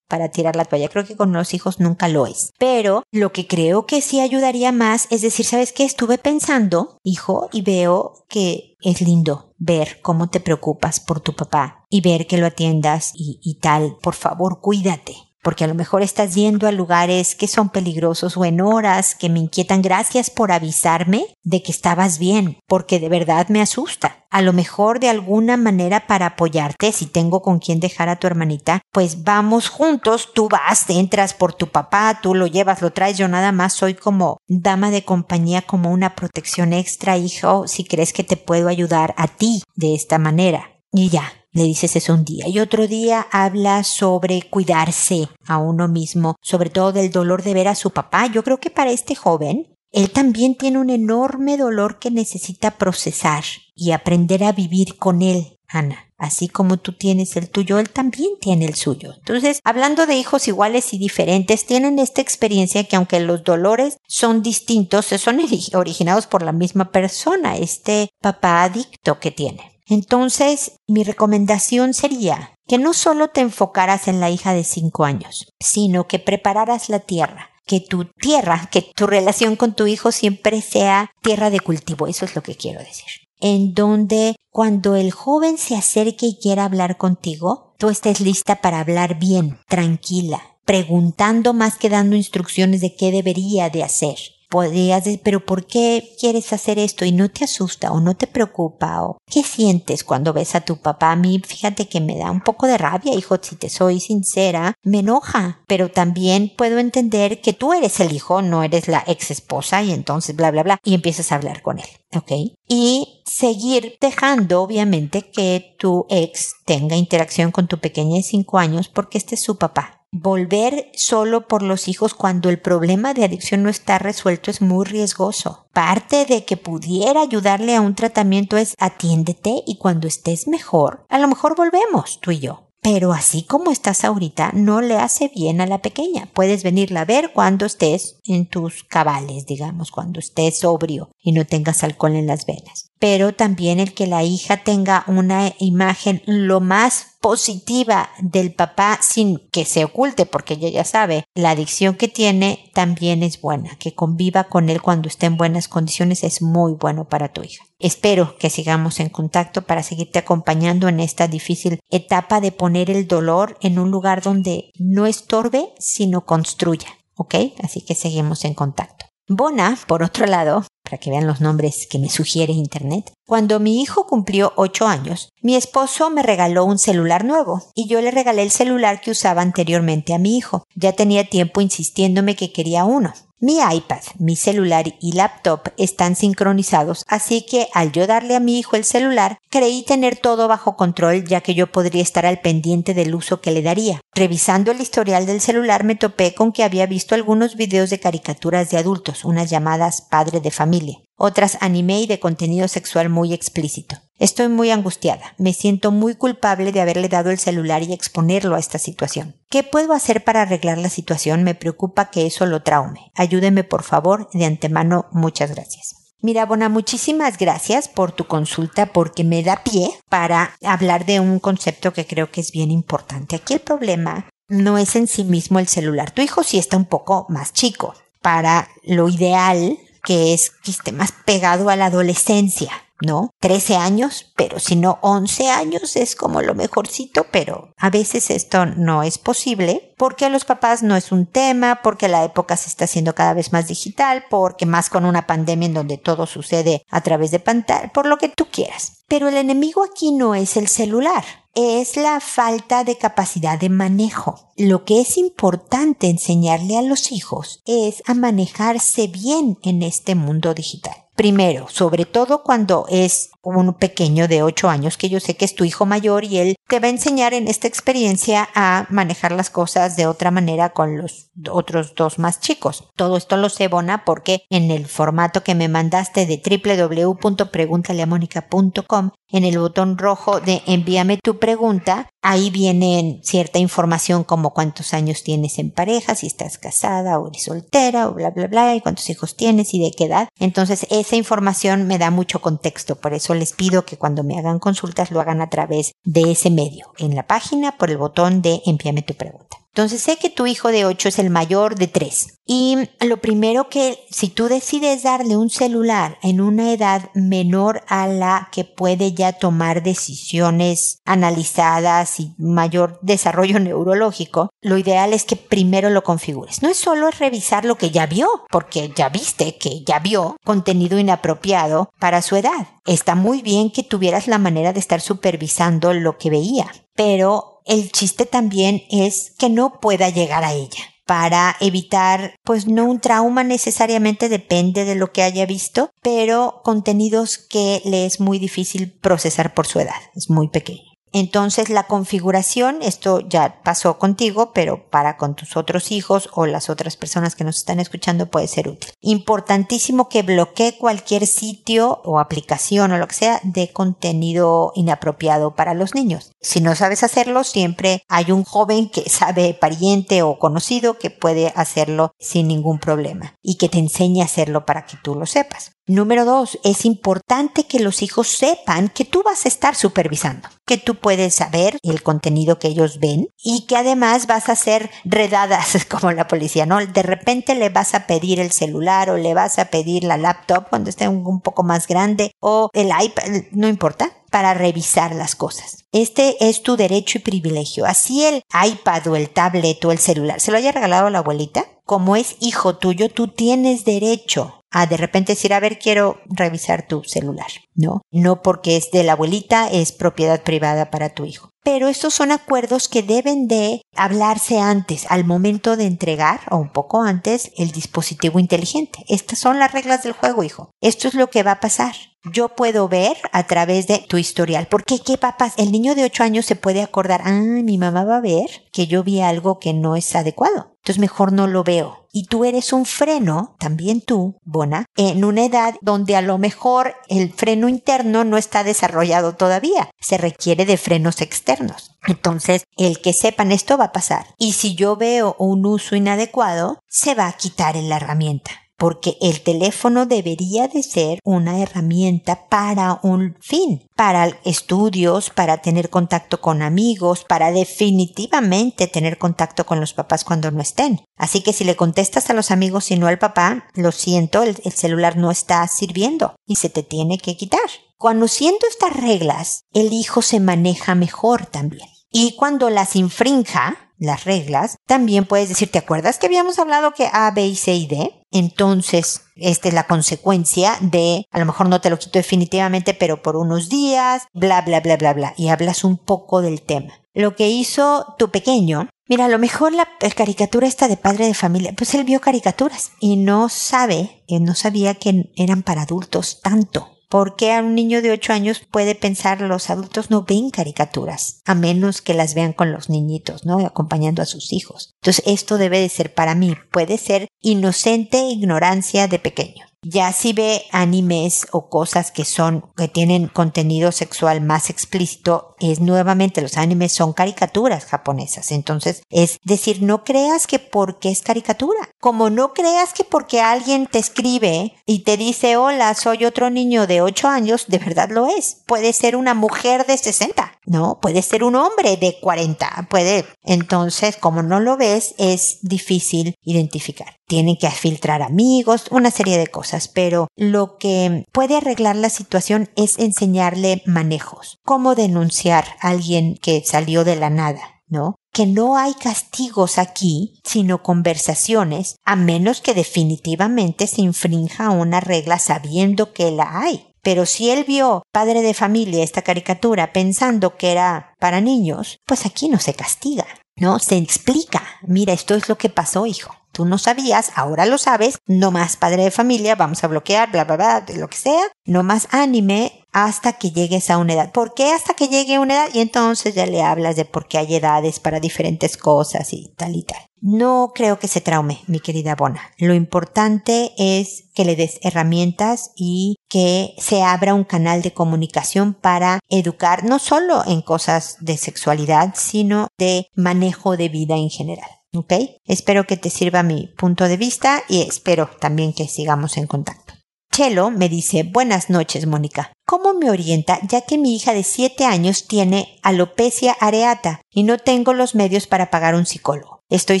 para 0.12 0.28
tirar 0.28 0.56
la 0.56 0.66
toalla. 0.66 0.90
Creo 0.90 1.06
que 1.06 1.16
con 1.16 1.32
los 1.32 1.54
hijos 1.54 1.80
nunca 1.80 2.06
lo 2.06 2.26
es. 2.26 2.52
Pero 2.58 3.02
lo 3.10 3.32
que 3.32 3.46
creo 3.46 3.86
que 3.86 4.02
sí 4.02 4.20
ayudaría 4.20 4.70
más 4.70 5.06
es 5.08 5.22
decir, 5.22 5.46
¿sabes 5.46 5.72
qué? 5.72 5.84
Estuve 5.84 6.18
pensando, 6.18 6.98
hijo, 7.02 7.48
y 7.50 7.62
veo 7.62 8.26
que 8.28 8.76
es 8.82 9.00
lindo 9.00 9.54
ver 9.56 10.00
cómo 10.02 10.28
te 10.28 10.40
preocupas 10.40 11.00
por 11.00 11.20
tu 11.20 11.34
papá 11.34 11.86
y 11.88 12.02
ver 12.02 12.26
que 12.26 12.36
lo 12.36 12.46
atiendas 12.46 13.12
y, 13.14 13.40
y 13.42 13.54
tal. 13.60 13.96
Por 14.02 14.14
favor, 14.14 14.60
cuídate 14.60 15.31
porque 15.42 15.64
a 15.64 15.66
lo 15.66 15.74
mejor 15.74 16.02
estás 16.02 16.34
yendo 16.34 16.66
a 16.66 16.72
lugares 16.72 17.34
que 17.34 17.48
son 17.48 17.68
peligrosos 17.68 18.36
o 18.36 18.44
en 18.44 18.60
horas 18.60 19.14
que 19.14 19.28
me 19.28 19.40
inquietan. 19.40 19.82
Gracias 19.82 20.30
por 20.30 20.52
avisarme 20.52 21.26
de 21.42 21.62
que 21.62 21.72
estabas 21.72 22.18
bien, 22.18 22.58
porque 22.66 23.00
de 23.00 23.08
verdad 23.08 23.48
me 23.48 23.60
asusta. 23.60 24.24
A 24.30 24.40
lo 24.40 24.52
mejor 24.52 24.98
de 24.98 25.10
alguna 25.10 25.56
manera 25.56 26.06
para 26.06 26.26
apoyarte, 26.26 26.92
si 26.92 27.06
tengo 27.06 27.42
con 27.42 27.58
quien 27.58 27.80
dejar 27.80 28.08
a 28.08 28.16
tu 28.16 28.26
hermanita, 28.26 28.80
pues 28.90 29.24
vamos 29.24 29.68
juntos, 29.68 30.30
tú 30.32 30.48
vas, 30.48 30.88
entras 30.88 31.34
por 31.34 31.52
tu 31.52 31.66
papá, 31.66 32.20
tú 32.22 32.34
lo 32.34 32.46
llevas, 32.46 32.80
lo 32.80 32.92
traes, 32.92 33.18
yo 33.18 33.28
nada 33.28 33.52
más 33.52 33.74
soy 33.74 33.94
como 33.94 34.38
dama 34.46 34.90
de 34.90 35.04
compañía, 35.04 35.62
como 35.62 35.90
una 35.90 36.14
protección 36.14 36.72
extra, 36.72 37.18
hijo, 37.18 37.66
si 37.66 37.84
crees 37.84 38.12
que 38.12 38.24
te 38.24 38.38
puedo 38.38 38.68
ayudar 38.68 39.12
a 39.18 39.28
ti 39.28 39.62
de 39.74 39.94
esta 39.94 40.18
manera. 40.18 40.70
Y 40.92 41.08
ya, 41.08 41.32
Le 41.52 41.64
dices 41.64 41.96
eso 41.96 42.14
un 42.14 42.24
día 42.24 42.48
y 42.48 42.60
otro 42.60 42.86
día 42.86 43.26
habla 43.30 43.84
sobre 43.84 44.42
cuidarse 44.42 45.28
a 45.46 45.58
uno 45.58 45.86
mismo, 45.86 46.36
sobre 46.40 46.70
todo 46.70 46.92
del 46.92 47.10
dolor 47.10 47.42
de 47.42 47.52
ver 47.52 47.68
a 47.68 47.74
su 47.74 47.90
papá. 47.90 48.26
Yo 48.26 48.42
creo 48.42 48.58
que 48.58 48.70
para 48.70 48.90
este 48.90 49.14
joven 49.14 49.76
él 49.90 50.10
también 50.10 50.54
tiene 50.54 50.78
un 50.78 50.88
enorme 50.88 51.58
dolor 51.58 51.98
que 51.98 52.10
necesita 52.10 52.72
procesar 52.72 53.44
y 53.74 53.90
aprender 53.90 54.42
a 54.44 54.52
vivir 54.52 54.96
con 54.96 55.20
él, 55.20 55.58
Ana. 55.68 56.08
Así 56.16 56.48
como 56.48 56.76
tú 56.76 56.92
tienes 56.92 57.36
el 57.36 57.50
tuyo, 57.50 57.80
él 57.80 57.90
también 57.90 58.30
tiene 58.40 58.64
el 58.64 58.74
suyo. 58.74 59.12
Entonces, 59.18 59.60
hablando 59.64 60.06
de 60.06 60.14
hijos 60.14 60.46
iguales 60.46 60.94
y 60.94 60.98
diferentes, 60.98 61.66
tienen 61.66 61.98
esta 61.98 62.20
experiencia 62.20 62.84
que 62.84 62.94
aunque 62.94 63.18
los 63.18 63.42
dolores 63.42 63.98
son 64.06 64.40
distintos, 64.40 65.06
son 65.06 65.40
originados 65.74 66.26
por 66.28 66.42
la 66.42 66.52
misma 66.52 66.92
persona, 66.92 67.56
este 67.56 68.10
papá 68.20 68.62
adicto 68.62 69.18
que 69.18 69.32
tiene. 69.32 69.71
Entonces, 69.92 70.72
mi 70.88 71.04
recomendación 71.04 71.92
sería 71.92 72.54
que 72.66 72.78
no 72.78 72.94
solo 72.94 73.28
te 73.28 73.42
enfocaras 73.42 74.08
en 74.08 74.20
la 74.20 74.30
hija 74.30 74.54
de 74.54 74.64
cinco 74.64 75.04
años, 75.04 75.52
sino 75.60 76.08
que 76.08 76.18
prepararas 76.18 76.88
la 76.88 77.00
tierra 77.00 77.50
que 77.66 77.80
tu 77.80 78.06
tierra, 78.06 78.70
que 78.72 78.90
tu 78.96 79.06
relación 79.06 79.54
con 79.54 79.74
tu 79.74 79.86
hijo 79.86 80.10
siempre 80.10 80.62
sea 80.62 81.10
tierra 81.22 81.50
de 81.50 81.60
cultivo, 81.60 82.06
eso 82.06 82.24
es 82.24 82.34
lo 82.34 82.42
que 82.42 82.56
quiero 82.56 82.80
decir. 82.80 83.06
En 83.38 83.74
donde 83.74 84.34
cuando 84.50 84.96
el 84.96 85.12
joven 85.12 85.58
se 85.58 85.76
acerque 85.76 86.26
y 86.26 86.38
quiera 86.38 86.64
hablar 86.64 86.96
contigo, 86.96 87.74
tú 87.78 87.90
estés 87.90 88.20
lista 88.20 88.62
para 88.62 88.80
hablar 88.80 89.18
bien, 89.18 89.60
tranquila, 89.68 90.56
preguntando 90.64 91.52
más 91.52 91.76
que 91.76 91.90
dando 91.90 92.16
instrucciones 92.16 92.80
de 92.80 92.96
qué 92.96 93.12
debería 93.12 93.68
de 93.68 93.84
hacer 93.84 94.16
podrías 94.52 95.04
decir, 95.04 95.20
pero 95.24 95.46
¿por 95.46 95.64
qué 95.64 96.14
quieres 96.20 96.52
hacer 96.52 96.78
esto? 96.78 97.06
Y 97.06 97.12
no 97.12 97.30
te 97.30 97.44
asusta 97.44 97.90
o 97.90 98.00
no 98.00 98.14
te 98.14 98.26
preocupa 98.26 99.02
o 99.02 99.16
¿qué 99.24 99.42
sientes 99.42 100.04
cuando 100.04 100.34
ves 100.34 100.54
a 100.54 100.60
tu 100.60 100.76
papá? 100.76 101.12
A 101.12 101.16
mí, 101.16 101.40
fíjate 101.42 101.88
que 101.88 102.02
me 102.02 102.18
da 102.18 102.30
un 102.30 102.42
poco 102.42 102.66
de 102.66 102.76
rabia, 102.76 103.14
hijo, 103.14 103.38
si 103.40 103.56
te 103.56 103.70
soy 103.70 103.98
sincera, 103.98 104.74
me 104.82 104.98
enoja, 104.98 105.62
pero 105.66 105.90
también 105.90 106.52
puedo 106.54 106.78
entender 106.78 107.40
que 107.40 107.54
tú 107.54 107.72
eres 107.72 107.98
el 108.00 108.12
hijo, 108.12 108.42
no 108.42 108.62
eres 108.62 108.88
la 108.88 109.02
ex 109.06 109.30
esposa 109.30 109.82
y 109.82 109.90
entonces 109.90 110.36
bla, 110.36 110.50
bla, 110.50 110.64
bla, 110.64 110.78
y 110.84 110.92
empiezas 110.92 111.32
a 111.32 111.36
hablar 111.36 111.62
con 111.62 111.78
él, 111.78 111.88
¿ok? 112.14 112.32
Y 112.68 113.22
seguir 113.24 113.96
dejando, 114.02 114.60
obviamente, 114.60 115.30
que 115.30 115.76
tu 115.78 116.04
ex 116.10 116.56
tenga 116.66 116.96
interacción 116.96 117.52
con 117.52 117.68
tu 117.68 117.78
pequeña 117.78 118.16
de 118.16 118.22
cinco 118.22 118.58
años 118.58 118.90
porque 118.90 119.16
este 119.16 119.36
es 119.36 119.42
su 119.42 119.56
papá 119.56 120.01
Volver 120.14 120.90
solo 120.94 121.48
por 121.48 121.62
los 121.62 121.88
hijos 121.88 122.12
cuando 122.12 122.50
el 122.50 122.60
problema 122.60 123.14
de 123.14 123.24
adicción 123.24 123.62
no 123.62 123.70
está 123.70 123.98
resuelto 123.98 124.50
es 124.50 124.60
muy 124.60 124.84
riesgoso. 124.84 125.64
Parte 125.72 126.26
de 126.26 126.44
que 126.44 126.58
pudiera 126.58 127.22
ayudarle 127.22 127.74
a 127.74 127.80
un 127.80 127.94
tratamiento 127.94 128.58
es 128.58 128.74
atiéndete 128.78 129.62
y 129.66 129.78
cuando 129.78 130.06
estés 130.06 130.48
mejor, 130.48 131.06
a 131.08 131.18
lo 131.18 131.28
mejor 131.28 131.56
volvemos 131.56 132.20
tú 132.20 132.30
y 132.30 132.40
yo. 132.40 132.68
Pero 132.82 133.14
así 133.14 133.44
como 133.44 133.70
estás 133.70 134.04
ahorita, 134.04 134.50
no 134.52 134.82
le 134.82 134.96
hace 134.96 135.30
bien 135.34 135.62
a 135.62 135.66
la 135.66 135.80
pequeña. 135.80 136.28
Puedes 136.34 136.62
venirla 136.62 137.02
a 137.02 137.06
ver 137.06 137.32
cuando 137.32 137.64
estés 137.64 138.18
en 138.26 138.44
tus 138.44 138.84
cabales, 138.84 139.46
digamos, 139.46 139.90
cuando 139.90 140.18
estés 140.18 140.58
sobrio 140.58 141.10
y 141.22 141.32
no 141.32 141.46
tengas 141.46 141.84
alcohol 141.84 142.16
en 142.16 142.26
las 142.26 142.44
venas. 142.44 142.91
Pero 143.02 143.34
también 143.34 143.80
el 143.80 143.94
que 143.94 144.06
la 144.06 144.22
hija 144.22 144.58
tenga 144.58 145.02
una 145.08 145.52
imagen 145.58 146.22
lo 146.24 146.60
más 146.60 147.16
positiva 147.20 148.10
del 148.20 148.54
papá 148.54 149.00
sin 149.02 149.40
que 149.50 149.64
se 149.64 149.82
oculte, 149.82 150.24
porque 150.24 150.54
ella 150.54 150.68
ya 150.68 150.84
sabe, 150.84 151.24
la 151.34 151.50
adicción 151.50 151.96
que 151.96 152.06
tiene 152.06 152.70
también 152.74 153.24
es 153.24 153.40
buena. 153.40 153.74
Que 153.80 153.96
conviva 153.96 154.44
con 154.44 154.68
él 154.68 154.80
cuando 154.80 155.08
esté 155.08 155.26
en 155.26 155.36
buenas 155.36 155.66
condiciones 155.66 156.22
es 156.22 156.42
muy 156.42 156.74
bueno 156.74 157.08
para 157.08 157.32
tu 157.32 157.42
hija. 157.42 157.64
Espero 157.80 158.36
que 158.38 158.50
sigamos 158.50 159.00
en 159.00 159.08
contacto 159.08 159.62
para 159.62 159.82
seguirte 159.82 160.20
acompañando 160.20 160.86
en 160.86 161.00
esta 161.00 161.26
difícil 161.26 161.80
etapa 161.90 162.40
de 162.40 162.52
poner 162.52 162.88
el 162.88 163.08
dolor 163.08 163.58
en 163.62 163.80
un 163.80 163.90
lugar 163.90 164.22
donde 164.22 164.70
no 164.78 165.06
estorbe, 165.06 165.72
sino 165.76 166.24
construya. 166.24 166.86
¿Ok? 167.16 167.34
Así 167.64 167.84
que 167.84 167.96
seguimos 167.96 168.44
en 168.44 168.54
contacto. 168.54 169.06
Bona, 169.28 169.76
por 169.86 170.02
otro 170.02 170.26
lado, 170.26 170.64
para 170.92 171.00
que 171.00 171.08
vean 171.10 171.26
los 171.26 171.40
nombres 171.40 171.86
que 171.90 171.98
me 171.98 172.10
sugiere 172.10 172.52
Internet, 172.52 173.14
cuando 173.26 173.60
mi 173.60 173.80
hijo 173.80 174.06
cumplió 174.06 174.52
ocho 174.56 174.86
años, 174.86 175.30
mi 175.40 175.56
esposo 175.56 176.10
me 176.10 176.22
regaló 176.22 176.66
un 176.66 176.78
celular 176.78 177.24
nuevo 177.24 177.62
y 177.74 177.88
yo 177.88 178.02
le 178.02 178.10
regalé 178.10 178.42
el 178.42 178.50
celular 178.50 179.00
que 179.00 179.10
usaba 179.10 179.40
anteriormente 179.40 180.12
a 180.12 180.18
mi 180.18 180.36
hijo. 180.36 180.66
Ya 180.74 180.92
tenía 180.92 181.24
tiempo 181.24 181.62
insistiéndome 181.62 182.36
que 182.36 182.52
quería 182.52 182.84
uno. 182.84 183.14
Mi 183.44 183.58
iPad, 183.58 184.02
mi 184.20 184.36
celular 184.36 184.94
y 185.00 185.14
laptop 185.14 185.72
están 185.76 186.14
sincronizados, 186.14 187.02
así 187.08 187.44
que 187.44 187.66
al 187.74 187.90
yo 187.90 188.06
darle 188.06 188.36
a 188.36 188.40
mi 188.40 188.56
hijo 188.56 188.76
el 188.76 188.84
celular, 188.84 189.40
creí 189.50 189.82
tener 189.82 190.16
todo 190.16 190.46
bajo 190.46 190.76
control 190.76 191.24
ya 191.24 191.40
que 191.40 191.52
yo 191.52 191.66
podría 191.66 192.02
estar 192.02 192.24
al 192.24 192.40
pendiente 192.40 192.94
del 192.94 193.16
uso 193.16 193.40
que 193.40 193.50
le 193.50 193.62
daría. 193.62 194.00
Revisando 194.14 194.70
el 194.70 194.80
historial 194.80 195.26
del 195.26 195.40
celular 195.40 195.82
me 195.82 195.96
topé 195.96 196.34
con 196.34 196.52
que 196.52 196.62
había 196.62 196.86
visto 196.86 197.16
algunos 197.16 197.56
videos 197.56 197.90
de 197.90 197.98
caricaturas 197.98 198.70
de 198.70 198.78
adultos, 198.78 199.24
unas 199.24 199.50
llamadas 199.50 200.02
padre 200.02 200.38
de 200.38 200.52
familia 200.52 201.00
otras 201.22 201.56
anime 201.60 202.00
y 202.00 202.06
de 202.08 202.18
contenido 202.18 202.66
sexual 202.66 203.08
muy 203.08 203.32
explícito. 203.32 203.94
Estoy 204.22 204.46
muy 204.46 204.70
angustiada. 204.70 205.34
Me 205.36 205.52
siento 205.52 205.90
muy 205.90 206.14
culpable 206.14 206.70
de 206.70 206.80
haberle 206.80 207.08
dado 207.08 207.32
el 207.32 207.40
celular 207.40 207.82
y 207.82 207.92
exponerlo 207.92 208.54
a 208.54 208.60
esta 208.60 208.78
situación. 208.78 209.34
¿Qué 209.50 209.64
puedo 209.64 209.94
hacer 209.94 210.22
para 210.22 210.42
arreglar 210.42 210.78
la 210.78 210.90
situación? 210.90 211.42
Me 211.42 211.56
preocupa 211.56 212.08
que 212.08 212.24
eso 212.24 212.46
lo 212.46 212.62
traume. 212.62 213.10
Ayúdeme, 213.16 213.64
por 213.64 213.82
favor. 213.82 214.30
De 214.32 214.44
antemano, 214.44 215.06
muchas 215.10 215.50
gracias. 215.50 216.14
Mira, 216.20 216.46
Bona, 216.46 216.68
muchísimas 216.68 217.36
gracias 217.36 217.88
por 217.88 218.12
tu 218.12 218.28
consulta 218.28 218.86
porque 218.86 219.24
me 219.24 219.42
da 219.42 219.64
pie 219.64 219.90
para 220.08 220.54
hablar 220.62 221.04
de 221.04 221.18
un 221.18 221.40
concepto 221.40 221.92
que 221.92 222.06
creo 222.06 222.30
que 222.30 222.42
es 222.42 222.52
bien 222.52 222.70
importante. 222.70 223.34
Aquí 223.34 223.54
el 223.54 223.60
problema 223.60 224.28
no 224.46 224.78
es 224.78 224.94
en 224.94 225.08
sí 225.08 225.24
mismo 225.24 225.58
el 225.58 225.66
celular. 225.66 226.12
Tu 226.12 226.22
hijo 226.22 226.44
sí 226.44 226.58
está 226.58 226.76
un 226.76 226.84
poco 226.84 227.26
más 227.28 227.52
chico. 227.52 227.94
Para 228.20 228.68
lo 228.84 229.08
ideal, 229.08 229.80
que 230.04 230.32
es 230.32 230.50
que 230.62 230.70
esté 230.70 230.92
más 230.92 231.10
pegado 231.24 231.70
a 231.70 231.74
la 231.74 231.86
adolescencia, 231.86 232.70
¿no? 233.02 233.30
13 233.40 233.76
años, 233.76 234.32
pero 234.36 234.58
si 234.58 234.76
no 234.76 234.98
11 235.02 235.50
años 235.50 235.96
es 235.96 236.16
como 236.16 236.40
lo 236.40 236.54
mejorcito, 236.54 237.26
pero 237.30 237.72
a 237.76 237.90
veces 237.90 238.30
esto 238.30 238.64
no 238.64 239.02
es 239.02 239.18
posible 239.18 239.92
porque 239.98 240.24
a 240.24 240.30
los 240.30 240.44
papás 240.44 240.82
no 240.82 240.96
es 240.96 241.12
un 241.12 241.26
tema, 241.26 241.80
porque 241.82 242.08
la 242.08 242.24
época 242.24 242.56
se 242.56 242.68
está 242.68 242.86
haciendo 242.86 243.14
cada 243.14 243.34
vez 243.34 243.52
más 243.52 243.68
digital, 243.68 244.24
porque 244.30 244.66
más 244.66 244.90
con 244.90 245.04
una 245.04 245.26
pandemia 245.26 245.66
en 245.66 245.74
donde 245.74 245.98
todo 245.98 246.26
sucede 246.26 246.84
a 246.90 247.00
través 247.02 247.30
de 247.30 247.38
pantalla, 247.38 247.92
por 247.92 248.06
lo 248.06 248.18
que 248.18 248.28
tú 248.28 248.46
quieras. 248.50 249.04
Pero 249.06 249.28
el 249.28 249.36
enemigo 249.36 249.84
aquí 249.84 250.12
no 250.12 250.34
es 250.34 250.56
el 250.56 250.68
celular, 250.68 251.24
es 251.54 251.96
la 251.96 252.18
falta 252.20 252.82
de 252.82 252.96
capacidad 252.96 253.58
de 253.58 253.68
manejo. 253.68 254.48
Lo 254.56 254.84
que 254.84 255.00
es 255.00 255.18
importante 255.18 256.08
enseñarle 256.08 256.78
a 256.78 256.82
los 256.82 257.12
hijos 257.12 257.62
es 257.66 258.02
a 258.06 258.14
manejarse 258.14 259.06
bien 259.06 259.58
en 259.62 259.82
este 259.82 260.14
mundo 260.14 260.54
digital. 260.54 260.96
Primero, 261.14 261.68
sobre 261.68 262.06
todo 262.06 262.42
cuando 262.42 262.86
es 262.88 263.32
un 263.42 263.74
pequeño 263.74 264.28
de 264.28 264.42
8 264.42 264.70
años, 264.70 264.96
que 264.96 265.10
yo 265.10 265.20
sé 265.20 265.36
que 265.36 265.44
es 265.44 265.54
tu 265.54 265.64
hijo 265.64 265.84
mayor 265.84 266.24
y 266.24 266.38
él 266.38 266.56
te 266.68 266.80
va 266.80 266.86
a 266.86 266.90
enseñar 266.90 267.34
en 267.34 267.48
esta 267.48 267.68
experiencia 267.68 268.48
a 268.54 268.86
manejar 268.88 269.32
las 269.32 269.50
cosas 269.50 269.94
de 269.96 270.06
otra 270.06 270.30
manera 270.30 270.70
con 270.70 270.96
los 270.96 271.28
otros 271.50 271.94
dos 271.94 272.18
más 272.18 272.40
chicos. 272.40 272.88
Todo 272.96 273.18
esto 273.18 273.36
lo 273.36 273.50
sé, 273.50 273.68
Bona, 273.68 274.06
porque 274.06 274.44
en 274.48 274.70
el 274.70 274.86
formato 274.86 275.44
que 275.44 275.54
me 275.54 275.68
mandaste 275.68 276.24
de 276.24 276.40
www.preguntaleamónica.com, 276.42 279.10
en 279.28 279.44
el 279.44 279.58
botón 279.58 279.98
rojo 279.98 280.40
de 280.40 280.62
envíame 280.66 281.18
tu 281.22 281.38
pregunta, 281.38 282.08
ahí 282.22 282.50
viene 282.50 283.20
cierta 283.22 283.58
información 283.58 284.24
como 284.24 284.54
cuántos 284.54 284.94
años 284.94 285.22
tienes 285.22 285.58
en 285.58 285.70
pareja, 285.70 286.14
si 286.14 286.26
estás 286.26 286.56
casada 286.56 287.18
o 287.18 287.28
eres 287.28 287.44
soltera 287.44 288.08
o 288.08 288.14
bla, 288.14 288.30
bla, 288.30 288.46
bla, 288.46 288.74
y 288.74 288.80
cuántos 288.80 289.10
hijos 289.10 289.36
tienes 289.36 289.74
y 289.74 289.80
de 289.82 289.90
qué 289.90 290.04
edad. 290.04 290.28
Entonces, 290.38 290.86
esa 290.90 291.16
información 291.16 291.86
me 291.86 291.98
da 291.98 292.10
mucho 292.10 292.40
contexto, 292.40 292.96
por 292.96 293.12
eso 293.12 293.34
les 293.34 293.52
pido 293.52 293.84
que 293.84 293.98
cuando 293.98 294.22
me 294.24 294.38
hagan 294.38 294.58
consultas 294.58 295.10
lo 295.10 295.20
hagan 295.20 295.40
a 295.40 295.50
través 295.50 295.92
de 296.04 296.32
ese 296.32 296.50
medio, 296.50 296.92
en 296.98 297.14
la 297.14 297.26
página 297.26 297.76
por 297.76 297.90
el 297.90 297.98
botón 297.98 298.40
de 298.40 298.62
envíame 298.64 299.02
tu 299.02 299.14
pregunta. 299.14 299.58
Entonces 299.74 300.02
sé 300.02 300.18
que 300.18 300.28
tu 300.28 300.46
hijo 300.46 300.68
de 300.68 300.84
8 300.84 301.08
es 301.08 301.18
el 301.18 301.30
mayor 301.30 301.76
de 301.76 301.86
3. 301.86 302.40
Y 302.44 302.76
lo 303.00 303.18
primero 303.18 303.68
que, 303.68 304.04
si 304.10 304.28
tú 304.28 304.48
decides 304.48 305.04
darle 305.04 305.36
un 305.36 305.48
celular 305.48 306.18
en 306.22 306.40
una 306.40 306.72
edad 306.72 307.10
menor 307.14 307.82
a 307.86 308.08
la 308.08 308.48
que 308.50 308.64
puede 308.64 309.12
ya 309.12 309.32
tomar 309.32 309.82
decisiones 309.82 311.00
analizadas 311.04 312.18
y 312.18 312.34
mayor 312.38 312.98
desarrollo 313.02 313.58
neurológico, 313.60 314.50
lo 314.60 314.76
ideal 314.76 315.12
es 315.12 315.24
que 315.24 315.36
primero 315.36 315.88
lo 315.90 316.02
configures. 316.02 316.62
No 316.62 316.68
es 316.68 316.78
solo 316.78 317.10
revisar 317.10 317.64
lo 317.64 317.76
que 317.76 317.90
ya 317.90 318.06
vio, 318.06 318.28
porque 318.50 318.92
ya 318.94 319.08
viste 319.08 319.56
que 319.56 319.84
ya 319.84 320.00
vio 320.00 320.36
contenido 320.44 320.98
inapropiado 320.98 321.90
para 322.00 322.22
su 322.22 322.36
edad. 322.36 322.68
Está 322.86 323.14
muy 323.14 323.42
bien 323.42 323.70
que 323.70 323.84
tuvieras 323.84 324.26
la 324.26 324.38
manera 324.38 324.72
de 324.72 324.80
estar 324.80 325.00
supervisando 325.00 325.92
lo 325.92 326.18
que 326.18 326.30
veía, 326.30 326.72
pero 326.96 327.62
el 327.64 327.92
chiste 327.92 328.26
también 328.26 328.82
es 328.90 329.32
que 329.38 329.48
no 329.48 329.78
pueda 329.80 330.08
llegar 330.08 330.42
a 330.42 330.52
ella 330.52 330.91
para 331.06 331.56
evitar, 331.60 332.36
pues 332.44 332.66
no 332.66 332.84
un 332.84 333.00
trauma 333.00 333.44
necesariamente 333.44 334.28
depende 334.28 334.84
de 334.84 334.94
lo 334.94 335.12
que 335.12 335.22
haya 335.22 335.46
visto, 335.46 335.90
pero 336.02 336.60
contenidos 336.64 337.38
que 337.38 337.82
le 337.84 338.06
es 338.06 338.20
muy 338.20 338.38
difícil 338.38 338.92
procesar 338.92 339.54
por 339.54 339.66
su 339.66 339.80
edad, 339.80 340.00
es 340.14 340.30
muy 340.30 340.48
pequeño. 340.48 340.91
Entonces 341.12 341.68
la 341.68 341.86
configuración, 341.86 342.78
esto 342.82 343.20
ya 343.20 343.60
pasó 343.62 343.98
contigo, 343.98 344.52
pero 344.52 344.88
para 344.88 345.16
con 345.16 345.34
tus 345.34 345.56
otros 345.56 345.92
hijos 345.92 346.30
o 346.32 346.46
las 346.46 346.70
otras 346.70 346.96
personas 346.96 347.36
que 347.36 347.44
nos 347.44 347.58
están 347.58 347.80
escuchando 347.80 348.30
puede 348.30 348.48
ser 348.48 348.68
útil. 348.68 348.92
Importantísimo 349.00 350.08
que 350.08 350.22
bloquee 350.22 350.78
cualquier 350.78 351.26
sitio 351.26 352.00
o 352.04 352.18
aplicación 352.18 352.92
o 352.92 352.98
lo 352.98 353.06
que 353.08 353.14
sea 353.14 353.40
de 353.42 353.72
contenido 353.72 354.72
inapropiado 354.74 355.54
para 355.54 355.74
los 355.74 355.94
niños. 355.94 356.32
Si 356.40 356.60
no 356.60 356.74
sabes 356.74 357.02
hacerlo, 357.02 357.44
siempre 357.44 358.02
hay 358.08 358.32
un 358.32 358.44
joven 358.44 358.88
que 358.88 359.08
sabe 359.10 359.54
pariente 359.54 360.22
o 360.22 360.38
conocido 360.38 360.98
que 360.98 361.10
puede 361.10 361.52
hacerlo 361.54 362.12
sin 362.18 362.48
ningún 362.48 362.78
problema 362.78 363.34
y 363.42 363.56
que 363.56 363.68
te 363.68 363.78
enseñe 363.78 364.22
a 364.22 364.24
hacerlo 364.24 364.64
para 364.64 364.86
que 364.86 364.96
tú 365.02 365.14
lo 365.14 365.26
sepas. 365.26 365.72
Número 365.92 366.24
dos, 366.24 366.58
es 366.64 366.86
importante 366.86 367.64
que 367.64 367.78
los 367.78 368.00
hijos 368.00 368.26
sepan 368.26 368.88
que 368.88 369.04
tú 369.04 369.22
vas 369.22 369.44
a 369.44 369.48
estar 369.48 369.74
supervisando, 369.74 370.48
que 370.64 370.78
tú 370.78 370.94
puedes 370.94 371.34
saber 371.34 371.76
el 371.82 372.02
contenido 372.02 372.58
que 372.58 372.68
ellos 372.68 372.98
ven 372.98 373.28
y 373.36 373.66
que 373.66 373.76
además 373.76 374.26
vas 374.26 374.48
a 374.48 374.52
hacer 374.52 374.90
redadas 375.04 375.84
como 375.90 376.10
la 376.12 376.28
policía, 376.28 376.64
¿no? 376.64 376.78
De 376.78 377.02
repente 377.02 377.54
le 377.54 377.68
vas 377.68 377.92
a 377.92 378.06
pedir 378.06 378.40
el 378.40 378.52
celular 378.52 379.10
o 379.10 379.18
le 379.18 379.34
vas 379.34 379.58
a 379.58 379.66
pedir 379.66 380.04
la 380.04 380.16
laptop 380.16 380.70
cuando 380.70 380.88
esté 380.88 381.08
un 381.08 381.42
poco 381.42 381.62
más 381.62 381.86
grande 381.86 382.32
o 382.40 382.70
el 382.72 382.88
iPad, 382.88 383.24
no 383.50 383.68
importa, 383.68 384.12
para 384.30 384.54
revisar 384.54 385.14
las 385.14 385.36
cosas. 385.36 385.84
Este 385.92 386.48
es 386.48 386.62
tu 386.62 386.78
derecho 386.78 387.18
y 387.18 387.20
privilegio. 387.20 387.84
Así 387.84 388.24
el 388.24 388.42
iPad 388.66 389.08
o 389.08 389.16
el 389.16 389.28
tablet 389.28 389.84
o 389.84 389.92
el 389.92 389.98
celular 389.98 390.40
se 390.40 390.52
lo 390.52 390.56
haya 390.56 390.72
regalado 390.72 391.08
a 391.08 391.10
la 391.10 391.18
abuelita, 391.18 391.66
como 391.84 392.16
es 392.16 392.36
hijo 392.40 392.78
tuyo, 392.78 393.10
tú 393.10 393.28
tienes 393.28 393.84
derecho 393.84 394.61
a 394.72 394.86
de 394.86 394.96
repente 394.96 395.32
decir, 395.32 395.52
a 395.52 395.60
ver, 395.60 395.78
quiero 395.78 396.20
revisar 396.26 396.86
tu 396.86 397.04
celular, 397.04 397.50
¿no? 397.74 398.02
No 398.10 398.42
porque 398.42 398.76
es 398.76 398.90
de 398.90 399.04
la 399.04 399.12
abuelita, 399.12 399.68
es 399.70 399.92
propiedad 399.92 400.42
privada 400.42 400.90
para 400.90 401.10
tu 401.10 401.24
hijo. 401.24 401.50
Pero 401.62 401.88
estos 401.88 402.14
son 402.14 402.32
acuerdos 402.32 402.88
que 402.88 403.02
deben 403.02 403.46
de 403.46 403.82
hablarse 403.94 404.58
antes, 404.58 405.06
al 405.08 405.24
momento 405.24 405.76
de 405.76 405.86
entregar, 405.86 406.40
o 406.50 406.56
un 406.56 406.72
poco 406.72 407.02
antes, 407.02 407.52
el 407.56 407.70
dispositivo 407.70 408.40
inteligente. 408.40 409.04
Estas 409.08 409.38
son 409.38 409.60
las 409.60 409.72
reglas 409.72 410.02
del 410.02 410.12
juego, 410.12 410.42
hijo. 410.42 410.70
Esto 410.80 411.06
es 411.06 411.14
lo 411.14 411.30
que 411.30 411.44
va 411.44 411.52
a 411.52 411.60
pasar 411.60 411.94
yo 412.30 412.50
puedo 412.50 412.88
ver 412.88 413.16
a 413.32 413.46
través 413.46 413.86
de 413.86 413.98
tu 413.98 414.16
historial. 414.16 414.68
Porque, 414.68 415.00
¿qué 415.00 415.18
papás? 415.18 415.54
El 415.56 415.72
niño 415.72 415.94
de 415.94 416.04
8 416.04 416.22
años 416.22 416.46
se 416.46 416.56
puede 416.56 416.82
acordar, 416.82 417.22
ah, 417.24 417.32
mi 417.32 417.78
mamá 417.78 418.04
va 418.04 418.18
a 418.18 418.20
ver 418.20 418.48
que 418.72 418.86
yo 418.86 419.02
vi 419.02 419.20
algo 419.20 419.58
que 419.58 419.72
no 419.72 419.96
es 419.96 420.14
adecuado. 420.14 420.71
Entonces 420.82 420.98
mejor 420.98 421.32
no 421.32 421.46
lo 421.46 421.62
veo. 421.62 422.08
Y 422.12 422.26
tú 422.26 422.44
eres 422.44 422.72
un 422.72 422.86
freno, 422.86 423.54
también 423.60 424.00
tú, 424.00 424.36
Bona, 424.42 424.84
en 424.96 425.24
una 425.24 425.44
edad 425.44 425.76
donde 425.80 426.16
a 426.16 426.22
lo 426.22 426.38
mejor 426.38 426.96
el 427.08 427.32
freno 427.32 427.68
interno 427.68 428.24
no 428.24 428.36
está 428.36 428.64
desarrollado 428.64 429.36
todavía. 429.36 429.90
Se 430.00 430.18
requiere 430.18 430.66
de 430.66 430.76
frenos 430.76 431.20
externos. 431.20 431.96
Entonces, 432.06 432.64
el 432.76 433.00
que 433.00 433.12
sepan 433.12 433.52
esto 433.52 433.78
va 433.78 433.86
a 433.86 433.92
pasar. 433.92 434.26
Y 434.38 434.54
si 434.54 434.74
yo 434.74 434.96
veo 434.96 435.36
un 435.38 435.64
uso 435.64 435.94
inadecuado, 435.94 436.80
se 436.88 437.14
va 437.14 437.28
a 437.28 437.36
quitar 437.36 437.76
en 437.76 437.88
la 437.88 437.96
herramienta 437.96 438.50
porque 438.76 439.16
el 439.20 439.42
teléfono 439.42 440.06
debería 440.06 440.68
de 440.68 440.82
ser 440.82 441.18
una 441.24 441.60
herramienta 441.60 442.48
para 442.48 442.98
un 443.02 443.36
fin, 443.40 443.86
para 443.96 444.38
estudios, 444.44 445.30
para 445.30 445.58
tener 445.58 445.90
contacto 445.90 446.40
con 446.40 446.62
amigos, 446.62 447.24
para 447.24 447.52
definitivamente 447.52 448.88
tener 448.88 449.18
contacto 449.18 449.64
con 449.64 449.80
los 449.80 449.92
papás 449.92 450.24
cuando 450.24 450.50
no 450.50 450.60
estén. 450.60 451.00
Así 451.16 451.42
que 451.42 451.52
si 451.52 451.64
le 451.64 451.76
contestas 451.76 452.30
a 452.30 452.34
los 452.34 452.50
amigos 452.50 452.90
y 452.90 452.96
no 452.96 453.06
al 453.06 453.18
papá, 453.18 453.68
lo 453.74 453.92
siento, 453.92 454.42
el, 454.42 454.56
celular 454.56 455.16
no 455.16 455.30
está 455.30 455.66
sirviendo 455.68 456.34
y 456.46 456.56
se 456.56 456.68
te 456.68 456.82
tiene 456.82 457.18
que 457.18 457.36
quitar. 457.36 457.60
Conociendo 457.96 458.66
estas 458.68 458.96
reglas, 458.96 459.62
el 459.72 459.92
hijo 459.92 460.22
se 460.22 460.40
maneja 460.40 460.96
mejor 460.96 461.46
también. 461.46 461.88
Y 462.10 462.34
cuando 462.34 462.68
las 462.68 462.96
infrinja, 462.96 463.92
las 463.96 464.24
reglas, 464.24 464.76
también 464.86 465.24
puedes 465.24 465.48
decir, 465.48 465.70
¿te 465.70 465.78
acuerdas 465.78 466.18
que 466.18 466.26
habíamos 466.26 466.58
hablado 466.58 466.92
que 466.92 467.08
A, 467.12 467.30
B 467.30 467.46
y 467.46 467.54
C 467.54 467.74
y 467.74 467.86
D? 467.86 468.21
Entonces, 468.32 469.22
esta 469.36 469.68
es 469.68 469.74
la 469.74 469.86
consecuencia 469.86 470.76
de, 470.80 471.26
a 471.30 471.38
lo 471.38 471.46
mejor 471.46 471.68
no 471.68 471.80
te 471.80 471.90
lo 471.90 471.98
quito 471.98 472.18
definitivamente, 472.18 472.94
pero 472.94 473.22
por 473.22 473.36
unos 473.36 473.68
días, 473.68 474.24
bla, 474.32 474.62
bla, 474.62 474.80
bla, 474.80 474.96
bla, 474.96 475.12
bla, 475.12 475.34
y 475.36 475.48
hablas 475.48 475.84
un 475.84 475.98
poco 475.98 476.40
del 476.40 476.62
tema. 476.62 476.94
Lo 477.14 477.36
que 477.36 477.50
hizo 477.50 478.14
tu 478.18 478.30
pequeño, 478.30 478.88
mira, 479.06 479.26
a 479.26 479.28
lo 479.28 479.38
mejor 479.38 479.72
la 479.72 479.86
caricatura 480.16 480.66
esta 480.66 480.88
de 480.88 480.96
padre 480.96 481.26
de 481.26 481.34
familia, 481.34 481.74
pues 481.76 481.94
él 481.94 482.04
vio 482.04 482.20
caricaturas 482.20 482.92
y 483.00 483.16
no 483.16 483.50
sabe, 483.50 484.24
no 484.28 484.54
sabía 484.54 484.94
que 484.94 485.30
eran 485.36 485.62
para 485.62 485.82
adultos 485.82 486.40
tanto. 486.40 486.91
¿Por 487.12 487.36
qué 487.36 487.52
a 487.52 487.58
un 487.58 487.74
niño 487.74 488.00
de 488.00 488.10
8 488.10 488.32
años 488.32 488.62
puede 488.70 488.94
pensar 488.94 489.42
los 489.42 489.68
adultos 489.68 490.10
no 490.10 490.22
ven 490.22 490.48
caricaturas? 490.48 491.42
A 491.44 491.54
menos 491.54 492.00
que 492.00 492.14
las 492.14 492.32
vean 492.32 492.54
con 492.54 492.72
los 492.72 492.88
niñitos, 492.88 493.44
¿no? 493.44 493.58
Acompañando 493.66 494.22
a 494.22 494.24
sus 494.24 494.50
hijos. 494.50 494.94
Entonces 495.02 495.22
esto 495.26 495.58
debe 495.58 495.78
de 495.78 495.90
ser 495.90 496.14
para 496.14 496.34
mí, 496.34 496.56
puede 496.70 496.96
ser 496.96 497.28
inocente 497.42 498.16
ignorancia 498.16 499.08
de 499.08 499.18
pequeño. 499.18 499.66
Ya 499.84 500.12
si 500.12 500.32
ve 500.32 500.64
animes 500.70 501.48
o 501.50 501.68
cosas 501.68 502.12
que 502.12 502.24
son, 502.24 502.70
que 502.76 502.86
tienen 502.86 503.26
contenido 503.26 503.90
sexual 503.90 504.40
más 504.40 504.70
explícito, 504.70 505.56
es 505.58 505.80
nuevamente 505.80 506.40
los 506.40 506.56
animes 506.56 506.92
son 506.92 507.12
caricaturas 507.12 507.84
japonesas. 507.86 508.52
Entonces, 508.52 509.02
es 509.10 509.40
decir, 509.42 509.82
no 509.82 510.04
creas 510.04 510.46
que 510.46 510.60
porque 510.60 511.10
es 511.10 511.22
caricatura. 511.22 511.88
Como 511.98 512.30
no 512.30 512.52
creas 512.54 512.92
que 512.92 513.02
porque 513.02 513.40
alguien 513.40 513.88
te 513.88 513.98
escribe 513.98 514.74
y 514.86 515.00
te 515.00 515.16
dice, 515.16 515.56
hola, 515.56 515.94
soy 515.94 516.24
otro 516.26 516.48
niño 516.48 516.86
de 516.86 517.02
8 517.02 517.28
años, 517.28 517.64
de 517.66 517.78
verdad 517.78 518.08
lo 518.08 518.28
es. 518.28 518.58
Puede 518.66 518.92
ser 518.92 519.16
una 519.16 519.34
mujer 519.34 519.84
de 519.86 519.96
60, 519.96 520.60
¿no? 520.66 520.98
Puede 521.00 521.22
ser 521.22 521.44
un 521.44 521.56
hombre 521.56 521.96
de 521.96 522.18
40, 522.20 522.88
puede. 522.90 523.24
Entonces, 523.42 524.16
como 524.16 524.42
no 524.42 524.60
lo 524.60 524.76
ves, 524.76 525.14
es 525.18 525.58
difícil 525.62 526.34
identificar 526.42 527.16
tienen 527.32 527.56
que 527.56 527.70
filtrar 527.70 528.20
amigos, 528.20 528.84
una 528.90 529.10
serie 529.10 529.38
de 529.38 529.46
cosas, 529.46 529.88
pero 529.88 530.28
lo 530.36 530.76
que 530.76 531.24
puede 531.32 531.56
arreglar 531.56 531.96
la 531.96 532.10
situación 532.10 532.68
es 532.76 532.98
enseñarle 532.98 533.82
manejos, 533.86 534.58
cómo 534.66 534.94
denunciar 534.94 535.64
a 535.80 535.88
alguien 535.88 536.36
que 536.36 536.62
salió 536.62 537.04
de 537.04 537.16
la 537.16 537.30
nada, 537.30 537.80
¿no? 537.86 538.16
que 538.34 538.44
no 538.44 538.76
hay 538.76 538.92
castigos 538.94 539.78
aquí, 539.78 540.40
sino 540.44 540.82
conversaciones, 540.82 541.96
a 542.04 542.16
menos 542.16 542.60
que 542.60 542.74
definitivamente 542.74 543.86
se 543.86 544.02
infrinja 544.02 544.68
una 544.70 545.00
regla 545.00 545.38
sabiendo 545.38 546.12
que 546.12 546.30
la 546.30 546.60
hay. 546.60 546.91
Pero 547.02 547.26
si 547.26 547.50
él 547.50 547.64
vio 547.64 548.04
padre 548.12 548.42
de 548.42 548.54
familia 548.54 549.02
esta 549.02 549.22
caricatura 549.22 549.92
pensando 549.92 550.56
que 550.56 550.70
era 550.70 551.14
para 551.18 551.40
niños, 551.40 551.98
pues 552.06 552.24
aquí 552.26 552.48
no 552.48 552.58
se 552.58 552.74
castiga, 552.74 553.26
¿no? 553.56 553.78
Se 553.78 553.96
explica, 553.96 554.62
mira, 554.82 555.12
esto 555.12 555.34
es 555.34 555.48
lo 555.48 555.58
que 555.58 555.68
pasó, 555.68 556.06
hijo. 556.06 556.34
Tú 556.52 556.64
no 556.66 556.78
sabías, 556.78 557.32
ahora 557.34 557.64
lo 557.66 557.78
sabes, 557.78 558.18
no 558.26 558.50
más 558.50 558.76
padre 558.76 559.04
de 559.04 559.10
familia, 559.10 559.56
vamos 559.56 559.82
a 559.82 559.88
bloquear, 559.88 560.30
bla, 560.30 560.44
bla, 560.44 560.56
bla, 560.56 560.80
de 560.82 560.98
lo 560.98 561.08
que 561.08 561.16
sea, 561.16 561.42
no 561.64 561.82
más 561.82 562.08
anime 562.10 562.81
hasta 562.92 563.34
que 563.34 563.50
llegues 563.50 563.90
a 563.90 563.98
una 563.98 564.12
edad. 564.14 564.32
¿Por 564.32 564.54
qué 564.54 564.72
hasta 564.72 564.94
que 564.94 565.08
llegue 565.08 565.36
a 565.36 565.40
una 565.40 565.54
edad? 565.54 565.68
Y 565.74 565.80
entonces 565.80 566.34
ya 566.34 566.46
le 566.46 566.62
hablas 566.62 566.96
de 566.96 567.04
por 567.04 567.26
qué 567.26 567.38
hay 567.38 567.56
edades 567.56 568.00
para 568.00 568.20
diferentes 568.20 568.76
cosas 568.76 569.32
y 569.32 569.52
tal 569.56 569.76
y 569.76 569.82
tal. 569.82 570.00
No 570.20 570.70
creo 570.72 571.00
que 571.00 571.08
se 571.08 571.20
traume, 571.20 571.62
mi 571.66 571.80
querida 571.80 572.14
Bona. 572.14 572.52
Lo 572.56 572.74
importante 572.74 573.72
es 573.76 574.26
que 574.34 574.44
le 574.44 574.54
des 574.54 574.78
herramientas 574.82 575.72
y 575.74 576.14
que 576.28 576.74
se 576.78 577.02
abra 577.02 577.34
un 577.34 577.42
canal 577.42 577.82
de 577.82 577.92
comunicación 577.92 578.74
para 578.74 579.18
educar 579.28 579.82
no 579.82 579.98
solo 579.98 580.44
en 580.46 580.62
cosas 580.62 581.16
de 581.18 581.36
sexualidad, 581.36 582.14
sino 582.14 582.68
de 582.78 583.08
manejo 583.16 583.76
de 583.76 583.88
vida 583.88 584.16
en 584.16 584.30
general. 584.30 584.70
¿Ok? 584.94 585.14
Espero 585.44 585.86
que 585.88 585.96
te 585.96 586.10
sirva 586.10 586.42
mi 586.42 586.68
punto 586.78 587.08
de 587.08 587.16
vista 587.16 587.64
y 587.68 587.80
espero 587.80 588.28
también 588.38 588.74
que 588.74 588.86
sigamos 588.86 589.38
en 589.38 589.46
contacto. 589.46 589.91
Chelo 590.34 590.70
me 590.70 590.88
dice, 590.88 591.24
buenas 591.24 591.68
noches, 591.68 592.06
Mónica. 592.06 592.54
¿Cómo 592.64 592.94
me 592.94 593.10
orienta 593.10 593.58
ya 593.68 593.82
que 593.82 593.98
mi 593.98 594.16
hija 594.16 594.32
de 594.32 594.44
7 594.44 594.86
años 594.86 595.28
tiene 595.28 595.78
alopecia 595.82 596.56
areata 596.58 597.20
y 597.28 597.42
no 597.42 597.58
tengo 597.58 597.92
los 597.92 598.14
medios 598.14 598.46
para 598.46 598.70
pagar 598.70 598.94
un 598.94 599.04
psicólogo? 599.04 599.60
Estoy 599.68 600.00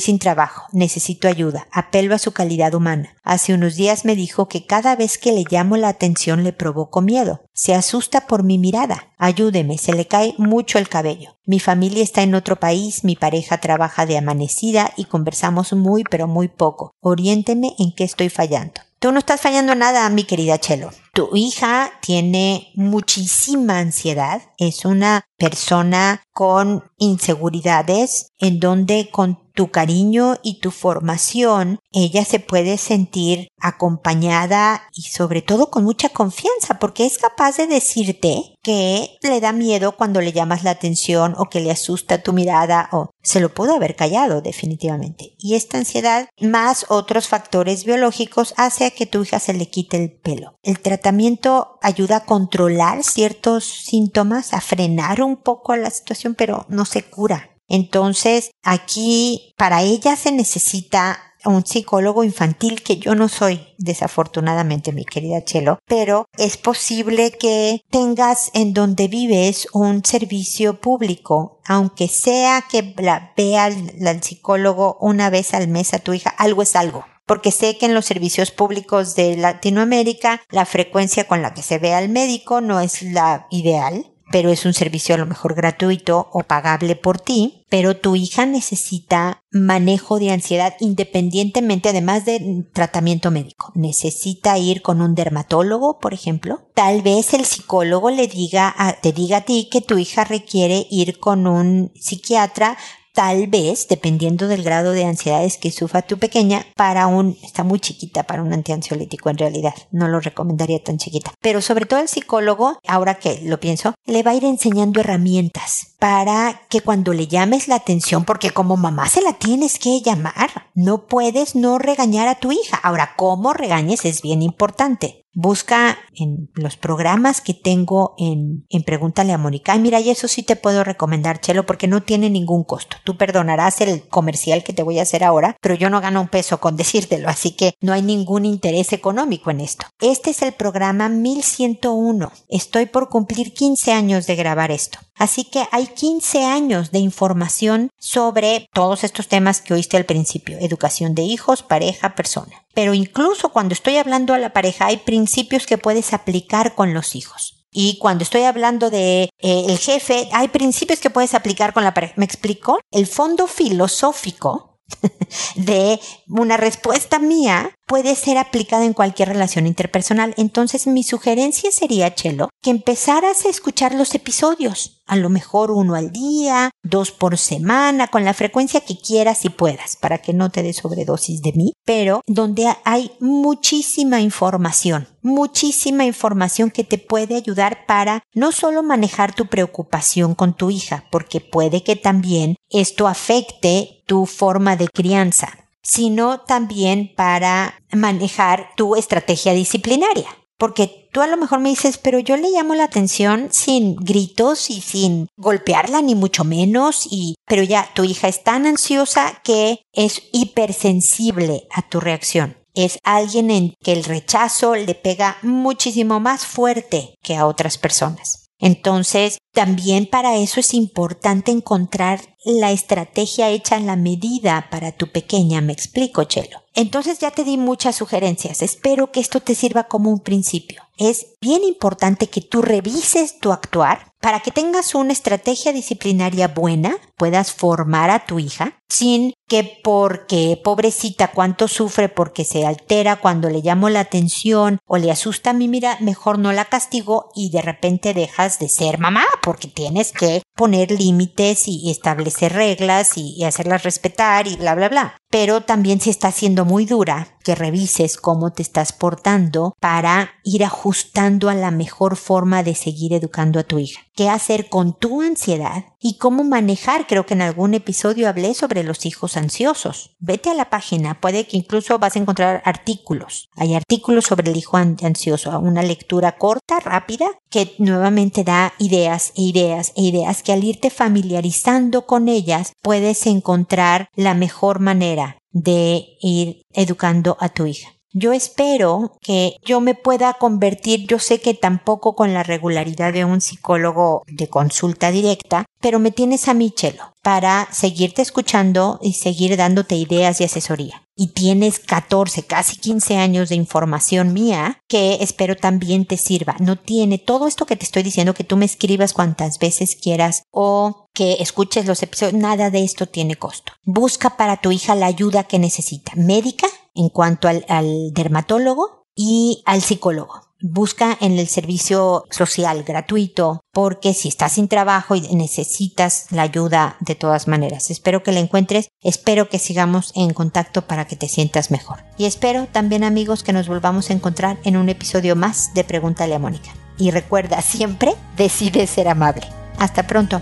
sin 0.00 0.18
trabajo, 0.18 0.68
necesito 0.72 1.28
ayuda, 1.28 1.68
apelo 1.70 2.14
a 2.14 2.18
su 2.18 2.32
calidad 2.32 2.72
humana. 2.72 3.14
Hace 3.22 3.52
unos 3.52 3.76
días 3.76 4.06
me 4.06 4.16
dijo 4.16 4.48
que 4.48 4.64
cada 4.64 4.96
vez 4.96 5.18
que 5.18 5.32
le 5.32 5.44
llamo 5.50 5.76
la 5.76 5.88
atención 5.88 6.44
le 6.44 6.54
provoco 6.54 7.02
miedo. 7.02 7.42
Se 7.52 7.74
asusta 7.74 8.26
por 8.26 8.42
mi 8.42 8.56
mirada. 8.56 9.12
Ayúdeme, 9.18 9.76
se 9.76 9.92
le 9.92 10.06
cae 10.06 10.34
mucho 10.38 10.78
el 10.78 10.88
cabello. 10.88 11.36
Mi 11.44 11.60
familia 11.60 12.02
está 12.02 12.22
en 12.22 12.34
otro 12.34 12.56
país, 12.56 13.04
mi 13.04 13.16
pareja 13.16 13.58
trabaja 13.58 14.06
de 14.06 14.16
amanecida 14.16 14.94
y 14.96 15.04
conversamos 15.04 15.74
muy 15.74 16.04
pero 16.04 16.26
muy 16.26 16.48
poco. 16.48 16.92
Oriénteme 17.00 17.74
en 17.78 17.94
qué 17.94 18.04
estoy 18.04 18.30
fallando. 18.30 18.80
Tú 19.02 19.10
no 19.10 19.18
estás 19.18 19.40
fallando 19.40 19.74
nada, 19.74 20.08
mi 20.10 20.22
querida 20.22 20.60
Chelo. 20.60 20.90
Tu 21.12 21.28
hija 21.34 21.90
tiene 22.02 22.70
muchísima 22.76 23.80
ansiedad, 23.80 24.42
es 24.58 24.84
una 24.84 25.26
persona 25.36 26.22
con 26.30 26.84
inseguridades 26.98 28.28
en 28.38 28.60
donde 28.60 29.10
con 29.10 29.41
tu 29.54 29.70
cariño 29.70 30.38
y 30.42 30.60
tu 30.60 30.70
formación, 30.70 31.78
ella 31.92 32.24
se 32.24 32.40
puede 32.40 32.78
sentir 32.78 33.48
acompañada 33.60 34.82
y 34.94 35.02
sobre 35.02 35.42
todo 35.42 35.70
con 35.70 35.84
mucha 35.84 36.08
confianza 36.08 36.78
porque 36.78 37.06
es 37.06 37.18
capaz 37.18 37.56
de 37.56 37.66
decirte 37.66 38.56
que 38.62 39.16
le 39.22 39.40
da 39.40 39.52
miedo 39.52 39.96
cuando 39.96 40.20
le 40.20 40.32
llamas 40.32 40.64
la 40.64 40.70
atención 40.70 41.34
o 41.36 41.48
que 41.48 41.60
le 41.60 41.70
asusta 41.70 42.22
tu 42.22 42.32
mirada 42.32 42.88
o 42.92 43.10
se 43.22 43.40
lo 43.40 43.52
pudo 43.52 43.74
haber 43.74 43.96
callado 43.96 44.40
definitivamente. 44.40 45.34
Y 45.38 45.54
esta 45.54 45.78
ansiedad 45.78 46.28
más 46.40 46.86
otros 46.88 47.28
factores 47.28 47.84
biológicos 47.84 48.54
hace 48.56 48.86
a 48.86 48.90
que 48.90 49.06
tu 49.06 49.22
hija 49.22 49.38
se 49.38 49.54
le 49.54 49.68
quite 49.68 49.96
el 49.96 50.12
pelo. 50.12 50.54
El 50.62 50.80
tratamiento 50.80 51.78
ayuda 51.82 52.16
a 52.18 52.24
controlar 52.24 53.04
ciertos 53.04 53.64
síntomas, 53.64 54.52
a 54.52 54.60
frenar 54.60 55.22
un 55.22 55.36
poco 55.36 55.76
la 55.76 55.90
situación, 55.90 56.34
pero 56.34 56.66
no 56.68 56.84
se 56.84 57.04
cura. 57.04 57.51
Entonces, 57.72 58.50
aquí 58.62 59.54
para 59.56 59.80
ella 59.80 60.14
se 60.14 60.30
necesita 60.30 61.18
un 61.46 61.64
psicólogo 61.64 62.22
infantil 62.22 62.82
que 62.82 62.98
yo 62.98 63.14
no 63.14 63.28
soy, 63.28 63.66
desafortunadamente, 63.78 64.92
mi 64.92 65.06
querida 65.06 65.42
Chelo, 65.42 65.78
pero 65.86 66.26
es 66.36 66.58
posible 66.58 67.32
que 67.32 67.80
tengas 67.90 68.50
en 68.52 68.74
donde 68.74 69.08
vives 69.08 69.66
un 69.72 70.04
servicio 70.04 70.80
público, 70.80 71.60
aunque 71.64 72.08
sea 72.08 72.62
que 72.70 72.94
la 72.98 73.32
vea 73.36 73.68
el, 73.68 74.22
psicólogo 74.22 74.98
una 75.00 75.30
vez 75.30 75.54
al 75.54 75.68
mes 75.68 75.94
a 75.94 75.98
tu 75.98 76.12
hija, 76.12 76.30
algo 76.30 76.62
es 76.62 76.76
algo 76.76 77.06
porque 77.24 77.52
sé 77.52 77.78
que 77.78 77.86
en 77.86 77.94
los 77.94 78.04
servicios 78.04 78.50
públicos 78.50 79.14
de 79.14 79.36
Latinoamérica 79.36 80.42
la 80.50 80.66
frecuencia 80.66 81.24
con 81.24 81.40
la 81.40 81.54
que 81.54 81.62
se 81.62 81.78
ve 81.78 81.94
al 81.94 82.08
médico 82.08 82.60
no 82.60 82.80
es 82.80 83.00
la 83.00 83.46
ideal 83.48 84.11
pero 84.32 84.50
es 84.50 84.64
un 84.64 84.72
servicio 84.72 85.14
a 85.14 85.18
lo 85.18 85.26
mejor 85.26 85.54
gratuito 85.54 86.28
o 86.32 86.42
pagable 86.42 86.96
por 86.96 87.20
ti, 87.20 87.64
pero 87.68 87.96
tu 87.96 88.16
hija 88.16 88.46
necesita 88.46 89.42
manejo 89.50 90.18
de 90.18 90.32
ansiedad 90.32 90.74
independientemente, 90.80 91.90
además 91.90 92.24
de 92.24 92.64
tratamiento 92.72 93.30
médico. 93.30 93.70
Necesita 93.74 94.58
ir 94.58 94.82
con 94.82 95.02
un 95.02 95.14
dermatólogo, 95.14 95.98
por 96.00 96.14
ejemplo. 96.14 96.62
Tal 96.74 97.02
vez 97.02 97.34
el 97.34 97.44
psicólogo 97.44 98.10
le 98.10 98.26
diga 98.26 98.74
te 99.02 99.12
diga 99.12 99.38
a 99.38 99.40
ti 99.42 99.68
que 99.70 99.82
tu 99.82 99.98
hija 99.98 100.24
requiere 100.24 100.86
ir 100.90 101.18
con 101.18 101.46
un 101.46 101.92
psiquiatra 101.94 102.78
tal 103.12 103.46
vez, 103.46 103.88
dependiendo 103.88 104.48
del 104.48 104.62
grado 104.62 104.92
de 104.92 105.04
ansiedades 105.04 105.58
que 105.58 105.70
sufra 105.70 106.02
tu 106.02 106.18
pequeña, 106.18 106.66
para 106.76 107.06
un, 107.06 107.36
está 107.42 107.64
muy 107.64 107.80
chiquita 107.80 108.22
para 108.24 108.42
un 108.42 108.52
antiansiolítico 108.52 109.30
en 109.30 109.38
realidad, 109.38 109.74
no 109.90 110.08
lo 110.08 110.20
recomendaría 110.20 110.82
tan 110.82 110.98
chiquita. 110.98 111.32
Pero 111.40 111.60
sobre 111.60 111.86
todo 111.86 112.00
el 112.00 112.08
psicólogo, 112.08 112.78
ahora 112.86 113.14
que 113.14 113.40
lo 113.42 113.60
pienso, 113.60 113.94
le 114.06 114.22
va 114.22 114.32
a 114.32 114.34
ir 114.34 114.44
enseñando 114.44 115.00
herramientas 115.00 115.94
para 115.98 116.62
que 116.68 116.80
cuando 116.80 117.12
le 117.12 117.28
llames 117.28 117.68
la 117.68 117.76
atención, 117.76 118.24
porque 118.24 118.50
como 118.50 118.76
mamá 118.76 119.08
se 119.08 119.22
la 119.22 119.34
tienes 119.34 119.78
que 119.78 120.00
llamar, 120.00 120.70
no 120.74 121.06
puedes 121.06 121.54
no 121.54 121.78
regañar 121.78 122.28
a 122.28 122.36
tu 122.36 122.50
hija. 122.50 122.76
Ahora, 122.82 123.12
cómo 123.16 123.52
regañes 123.52 124.04
es 124.04 124.22
bien 124.22 124.42
importante. 124.42 125.21
Busca 125.34 125.98
en 126.14 126.50
los 126.54 126.76
programas 126.76 127.40
que 127.40 127.54
tengo 127.54 128.14
en, 128.18 128.66
en 128.68 128.82
Pregúntale 128.82 129.32
a 129.32 129.38
Mónica. 129.38 129.72
Ay, 129.72 129.78
mira, 129.78 129.98
y 130.00 130.10
eso 130.10 130.28
sí 130.28 130.42
te 130.42 130.56
puedo 130.56 130.84
recomendar, 130.84 131.40
Chelo, 131.40 131.64
porque 131.64 131.88
no 131.88 132.02
tiene 132.02 132.28
ningún 132.28 132.64
costo. 132.64 132.96
Tú 133.04 133.16
perdonarás 133.16 133.80
el 133.80 134.06
comercial 134.08 134.62
que 134.62 134.72
te 134.72 134.82
voy 134.82 134.98
a 134.98 135.02
hacer 135.02 135.24
ahora, 135.24 135.56
pero 135.60 135.74
yo 135.74 135.88
no 135.88 136.00
gano 136.00 136.20
un 136.20 136.28
peso 136.28 136.60
con 136.60 136.76
decírtelo, 136.82 137.28
así 137.28 137.52
que 137.52 137.74
no 137.80 137.92
hay 137.92 138.02
ningún 138.02 138.44
interés 138.44 138.92
económico 138.92 139.50
en 139.50 139.60
esto. 139.60 139.86
Este 140.00 140.30
es 140.30 140.42
el 140.42 140.52
programa 140.52 141.08
1101. 141.08 142.32
Estoy 142.48 142.86
por 142.86 143.08
cumplir 143.08 143.54
15 143.54 143.92
años 143.92 144.26
de 144.26 144.36
grabar 144.36 144.70
esto. 144.70 144.98
Así 145.16 145.44
que 145.44 145.64
hay 145.70 145.86
15 145.86 146.44
años 146.44 146.90
de 146.90 146.98
información 146.98 147.90
sobre 147.98 148.66
todos 148.72 149.04
estos 149.04 149.28
temas 149.28 149.60
que 149.60 149.74
oíste 149.74 149.96
al 149.96 150.04
principio. 150.04 150.58
Educación 150.60 151.14
de 151.14 151.22
hijos, 151.22 151.62
pareja, 151.62 152.14
persona. 152.14 152.62
Pero 152.74 152.94
incluso 152.94 153.50
cuando 153.50 153.74
estoy 153.74 153.98
hablando 153.98 154.34
a 154.34 154.38
la 154.38 154.52
pareja 154.52 154.86
hay 154.86 154.96
principios 154.96 155.21
que 155.66 155.78
puedes 155.78 156.12
aplicar 156.12 156.74
con 156.74 156.94
los 156.94 157.14
hijos. 157.14 157.66
Y 157.72 157.98
cuando 157.98 158.22
estoy 158.22 158.42
hablando 158.42 158.90
de 158.90 159.30
eh, 159.38 159.64
el 159.68 159.78
jefe, 159.78 160.28
hay 160.32 160.48
principios 160.48 161.00
que 161.00 161.10
puedes 161.10 161.34
aplicar 161.34 161.72
con 161.72 161.84
la 161.84 161.94
pareja. 161.94 162.14
¿Me 162.16 162.26
explico? 162.26 162.78
El 162.90 163.06
fondo 163.06 163.46
filosófico 163.46 164.78
de 165.56 165.98
una 166.28 166.58
respuesta 166.58 167.18
mía 167.18 167.74
puede 167.92 168.16
ser 168.16 168.38
aplicada 168.38 168.86
en 168.86 168.94
cualquier 168.94 169.28
relación 169.28 169.66
interpersonal. 169.66 170.32
Entonces 170.38 170.86
mi 170.86 171.02
sugerencia 171.02 171.70
sería, 171.70 172.14
Chelo, 172.14 172.48
que 172.62 172.70
empezaras 172.70 173.44
a 173.44 173.50
escuchar 173.50 173.94
los 173.94 174.14
episodios, 174.14 175.02
a 175.04 175.14
lo 175.16 175.28
mejor 175.28 175.70
uno 175.70 175.94
al 175.94 176.10
día, 176.10 176.70
dos 176.82 177.10
por 177.10 177.36
semana, 177.36 178.06
con 178.06 178.24
la 178.24 178.32
frecuencia 178.32 178.80
que 178.80 178.96
quieras 178.96 179.44
y 179.44 179.50
puedas, 179.50 179.96
para 179.96 180.16
que 180.16 180.32
no 180.32 180.48
te 180.48 180.62
des 180.62 180.76
sobredosis 180.76 181.42
de 181.42 181.52
mí, 181.52 181.74
pero 181.84 182.22
donde 182.26 182.74
hay 182.86 183.10
muchísima 183.20 184.22
información, 184.22 185.06
muchísima 185.20 186.06
información 186.06 186.70
que 186.70 186.84
te 186.84 186.96
puede 186.96 187.36
ayudar 187.36 187.84
para 187.84 188.22
no 188.32 188.52
solo 188.52 188.82
manejar 188.82 189.34
tu 189.34 189.48
preocupación 189.48 190.34
con 190.34 190.54
tu 190.54 190.70
hija, 190.70 191.04
porque 191.10 191.40
puede 191.40 191.82
que 191.82 191.96
también 191.96 192.56
esto 192.70 193.06
afecte 193.06 194.02
tu 194.06 194.24
forma 194.24 194.76
de 194.76 194.88
crianza 194.88 195.61
sino 195.82 196.40
también 196.40 197.12
para 197.16 197.82
manejar 197.92 198.70
tu 198.76 198.96
estrategia 198.96 199.52
disciplinaria. 199.52 200.26
Porque 200.58 201.08
tú 201.12 201.20
a 201.20 201.26
lo 201.26 201.36
mejor 201.36 201.58
me 201.58 201.70
dices, 201.70 201.98
pero 201.98 202.20
yo 202.20 202.36
le 202.36 202.50
llamo 202.50 202.74
la 202.74 202.84
atención 202.84 203.48
sin 203.50 203.96
gritos 203.96 204.70
y 204.70 204.80
sin 204.80 205.26
golpearla, 205.36 206.02
ni 206.02 206.14
mucho 206.14 206.44
menos, 206.44 207.08
y, 207.10 207.34
pero 207.46 207.64
ya 207.64 207.90
tu 207.94 208.04
hija 208.04 208.28
es 208.28 208.44
tan 208.44 208.66
ansiosa 208.66 209.40
que 209.42 209.80
es 209.92 210.22
hipersensible 210.32 211.66
a 211.72 211.82
tu 211.82 211.98
reacción. 211.98 212.56
Es 212.74 212.98
alguien 213.02 213.50
en 213.50 213.74
que 213.82 213.92
el 213.92 214.04
rechazo 214.04 214.76
le 214.76 214.94
pega 214.94 215.36
muchísimo 215.42 216.20
más 216.20 216.46
fuerte 216.46 217.16
que 217.22 217.36
a 217.36 217.46
otras 217.46 217.76
personas. 217.76 218.41
Entonces, 218.62 219.38
también 219.52 220.06
para 220.06 220.36
eso 220.36 220.60
es 220.60 220.72
importante 220.72 221.50
encontrar 221.50 222.20
la 222.44 222.70
estrategia 222.70 223.50
hecha 223.50 223.76
en 223.76 223.86
la 223.86 223.96
medida 223.96 224.68
para 224.70 224.92
tu 224.92 225.10
pequeña. 225.10 225.60
Me 225.60 225.72
explico, 225.72 226.22
Chelo. 226.22 226.62
Entonces 226.72 227.18
ya 227.18 227.32
te 227.32 227.42
di 227.42 227.56
muchas 227.56 227.96
sugerencias. 227.96 228.62
Espero 228.62 229.10
que 229.10 229.18
esto 229.18 229.40
te 229.40 229.56
sirva 229.56 229.88
como 229.88 230.10
un 230.10 230.20
principio. 230.20 230.82
Es 230.96 231.26
bien 231.40 231.64
importante 231.64 232.28
que 232.28 232.40
tú 232.40 232.62
revises 232.62 233.40
tu 233.40 233.50
actuar 233.50 234.11
para 234.22 234.38
que 234.38 234.52
tengas 234.52 234.94
una 234.94 235.12
estrategia 235.12 235.72
disciplinaria 235.72 236.46
buena, 236.46 236.96
puedas 237.16 237.52
formar 237.52 238.08
a 238.08 238.24
tu 238.24 238.38
hija 238.38 238.78
sin 238.88 239.34
que 239.48 239.80
porque 239.82 240.60
pobrecita 240.62 241.32
cuánto 241.32 241.66
sufre 241.66 242.08
porque 242.08 242.44
se 242.44 242.64
altera 242.64 243.16
cuando 243.16 243.50
le 243.50 243.62
llamo 243.62 243.88
la 243.88 244.00
atención 244.00 244.78
o 244.86 244.96
le 244.96 245.10
asusta 245.10 245.50
a 245.50 245.54
mi 245.54 245.66
mira, 245.66 245.96
mejor 246.00 246.38
no 246.38 246.52
la 246.52 246.66
castigo 246.66 247.30
y 247.34 247.50
de 247.50 247.62
repente 247.62 248.14
dejas 248.14 248.60
de 248.60 248.68
ser 248.68 248.98
mamá 248.98 249.24
porque 249.42 249.66
tienes 249.66 250.12
que 250.12 250.42
poner 250.54 250.92
límites 250.92 251.66
y 251.66 251.90
establecer 251.90 252.52
reglas 252.52 253.16
y, 253.16 253.34
y 253.36 253.42
hacerlas 253.42 253.82
respetar 253.82 254.46
y 254.46 254.54
bla 254.54 254.76
bla 254.76 254.88
bla. 254.88 255.16
Pero 255.32 255.62
también 255.62 255.98
si 255.98 256.10
está 256.10 256.30
siendo 256.30 256.66
muy 256.66 256.84
dura, 256.84 257.38
que 257.42 257.54
revises 257.54 258.18
cómo 258.18 258.52
te 258.52 258.60
estás 258.60 258.92
portando 258.92 259.74
para 259.80 260.32
ir 260.44 260.62
ajustando 260.62 261.48
a 261.48 261.54
la 261.54 261.70
mejor 261.70 262.16
forma 262.16 262.62
de 262.62 262.74
seguir 262.74 263.14
educando 263.14 263.58
a 263.58 263.62
tu 263.62 263.78
hija. 263.78 264.02
¿Qué 264.14 264.28
hacer 264.28 264.68
con 264.68 264.92
tu 264.92 265.22
ansiedad? 265.22 265.91
Y 266.04 266.18
cómo 266.18 266.42
manejar, 266.42 267.06
creo 267.06 267.26
que 267.26 267.34
en 267.34 267.42
algún 267.42 267.74
episodio 267.74 268.28
hablé 268.28 268.54
sobre 268.54 268.82
los 268.82 269.06
hijos 269.06 269.36
ansiosos. 269.36 270.16
Vete 270.18 270.50
a 270.50 270.54
la 270.54 270.68
página, 270.68 271.20
puede 271.20 271.46
que 271.46 271.56
incluso 271.56 271.96
vas 272.00 272.16
a 272.16 272.18
encontrar 272.18 272.60
artículos. 272.64 273.48
Hay 273.54 273.76
artículos 273.76 274.24
sobre 274.24 274.50
el 274.50 274.56
hijo 274.56 274.76
ansioso, 274.76 275.56
una 275.60 275.84
lectura 275.84 276.32
corta, 276.38 276.80
rápida, 276.80 277.26
que 277.48 277.76
nuevamente 277.78 278.42
da 278.42 278.72
ideas 278.80 279.32
e 279.36 279.42
ideas 279.42 279.92
e 279.94 280.02
ideas 280.02 280.42
que 280.42 280.52
al 280.52 280.64
irte 280.64 280.90
familiarizando 280.90 282.04
con 282.04 282.26
ellas 282.28 282.72
puedes 282.82 283.24
encontrar 283.26 284.08
la 284.16 284.34
mejor 284.34 284.80
manera 284.80 285.38
de 285.52 286.16
ir 286.20 286.62
educando 286.72 287.36
a 287.38 287.48
tu 287.48 287.66
hija. 287.66 287.92
Yo 288.14 288.34
espero 288.34 289.16
que 289.22 289.56
yo 289.64 289.80
me 289.80 289.94
pueda 289.94 290.34
convertir, 290.34 291.06
yo 291.06 291.18
sé 291.18 291.40
que 291.40 291.54
tampoco 291.54 292.14
con 292.14 292.34
la 292.34 292.42
regularidad 292.42 293.10
de 293.10 293.24
un 293.24 293.40
psicólogo 293.40 294.22
de 294.26 294.48
consulta 294.48 295.10
directa, 295.10 295.64
pero 295.82 295.98
me 295.98 296.12
tienes 296.12 296.48
a 296.48 296.54
mi 296.54 296.70
chelo 296.70 297.12
para 297.22 297.68
seguirte 297.70 298.22
escuchando 298.22 298.98
y 299.02 299.12
seguir 299.14 299.56
dándote 299.56 299.96
ideas 299.96 300.40
y 300.40 300.44
asesoría. 300.44 301.02
Y 301.14 301.28
tienes 301.28 301.78
14, 301.78 302.44
casi 302.44 302.76
15 302.76 303.18
años 303.18 303.50
de 303.50 303.54
información 303.54 304.32
mía 304.32 304.80
que 304.88 305.18
espero 305.20 305.56
también 305.56 306.06
te 306.06 306.16
sirva. 306.16 306.56
No 306.58 306.76
tiene 306.76 307.18
todo 307.18 307.46
esto 307.46 307.66
que 307.66 307.76
te 307.76 307.84
estoy 307.84 308.02
diciendo 308.02 308.32
que 308.32 308.44
tú 308.44 308.56
me 308.56 308.64
escribas 308.64 309.12
cuantas 309.12 309.58
veces 309.58 309.96
quieras 310.00 310.44
o 310.50 311.08
que 311.12 311.34
escuches 311.40 311.86
los 311.86 312.02
episodios, 312.02 312.40
nada 312.40 312.70
de 312.70 312.82
esto 312.82 313.06
tiene 313.06 313.36
costo. 313.36 313.72
Busca 313.84 314.36
para 314.36 314.56
tu 314.56 314.72
hija 314.72 314.94
la 314.94 315.06
ayuda 315.06 315.44
que 315.44 315.58
necesita, 315.58 316.12
médica 316.16 316.66
en 316.94 317.08
cuanto 317.08 317.48
al, 317.48 318.12
dermatólogo 318.12 319.06
y 319.14 319.62
al 319.66 319.82
psicólogo. 319.82 320.40
Busca 320.62 321.16
en 321.20 321.38
el 321.38 321.48
servicio 321.48 322.24
social 322.30 322.84
gratuito, 322.84 323.60
porque 323.72 324.14
si 324.14 324.28
estás 324.28 324.52
sin 324.52 324.68
trabajo 324.68 325.14
y 325.14 325.20
necesitas 325.34 326.26
la 326.30 326.42
ayuda 326.42 326.96
de 327.00 327.14
todas 327.14 327.48
maneras. 327.48 327.90
Espero 327.90 328.22
que 328.22 328.32
la 328.32 328.40
encuentres, 328.40 328.88
espero 329.02 329.48
que 329.48 329.58
sigamos 329.58 330.12
en 330.14 330.32
contacto 330.32 330.86
para 330.86 331.06
que 331.06 331.16
te 331.16 331.28
sientas 331.28 331.70
mejor. 331.70 332.04
Y 332.16 332.24
espero 332.24 332.66
también 332.70 333.04
amigos 333.04 333.42
que 333.42 333.52
nos 333.52 333.68
volvamos 333.68 334.08
a 334.08 334.14
encontrar 334.14 334.58
en 334.64 334.76
un 334.76 334.88
episodio 334.88 335.36
más 335.36 335.74
de 335.74 335.84
Pregúntale 335.84 336.34
a 336.34 336.38
Mónica. 336.38 336.70
Y 336.96 337.10
recuerda, 337.10 337.60
siempre 337.62 338.14
decide 338.36 338.86
ser 338.86 339.08
amable. 339.08 339.46
Hasta 339.78 340.06
pronto. 340.06 340.40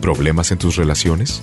¿Problemas 0.00 0.50
en 0.52 0.58
tus 0.58 0.76
relaciones? 0.76 1.42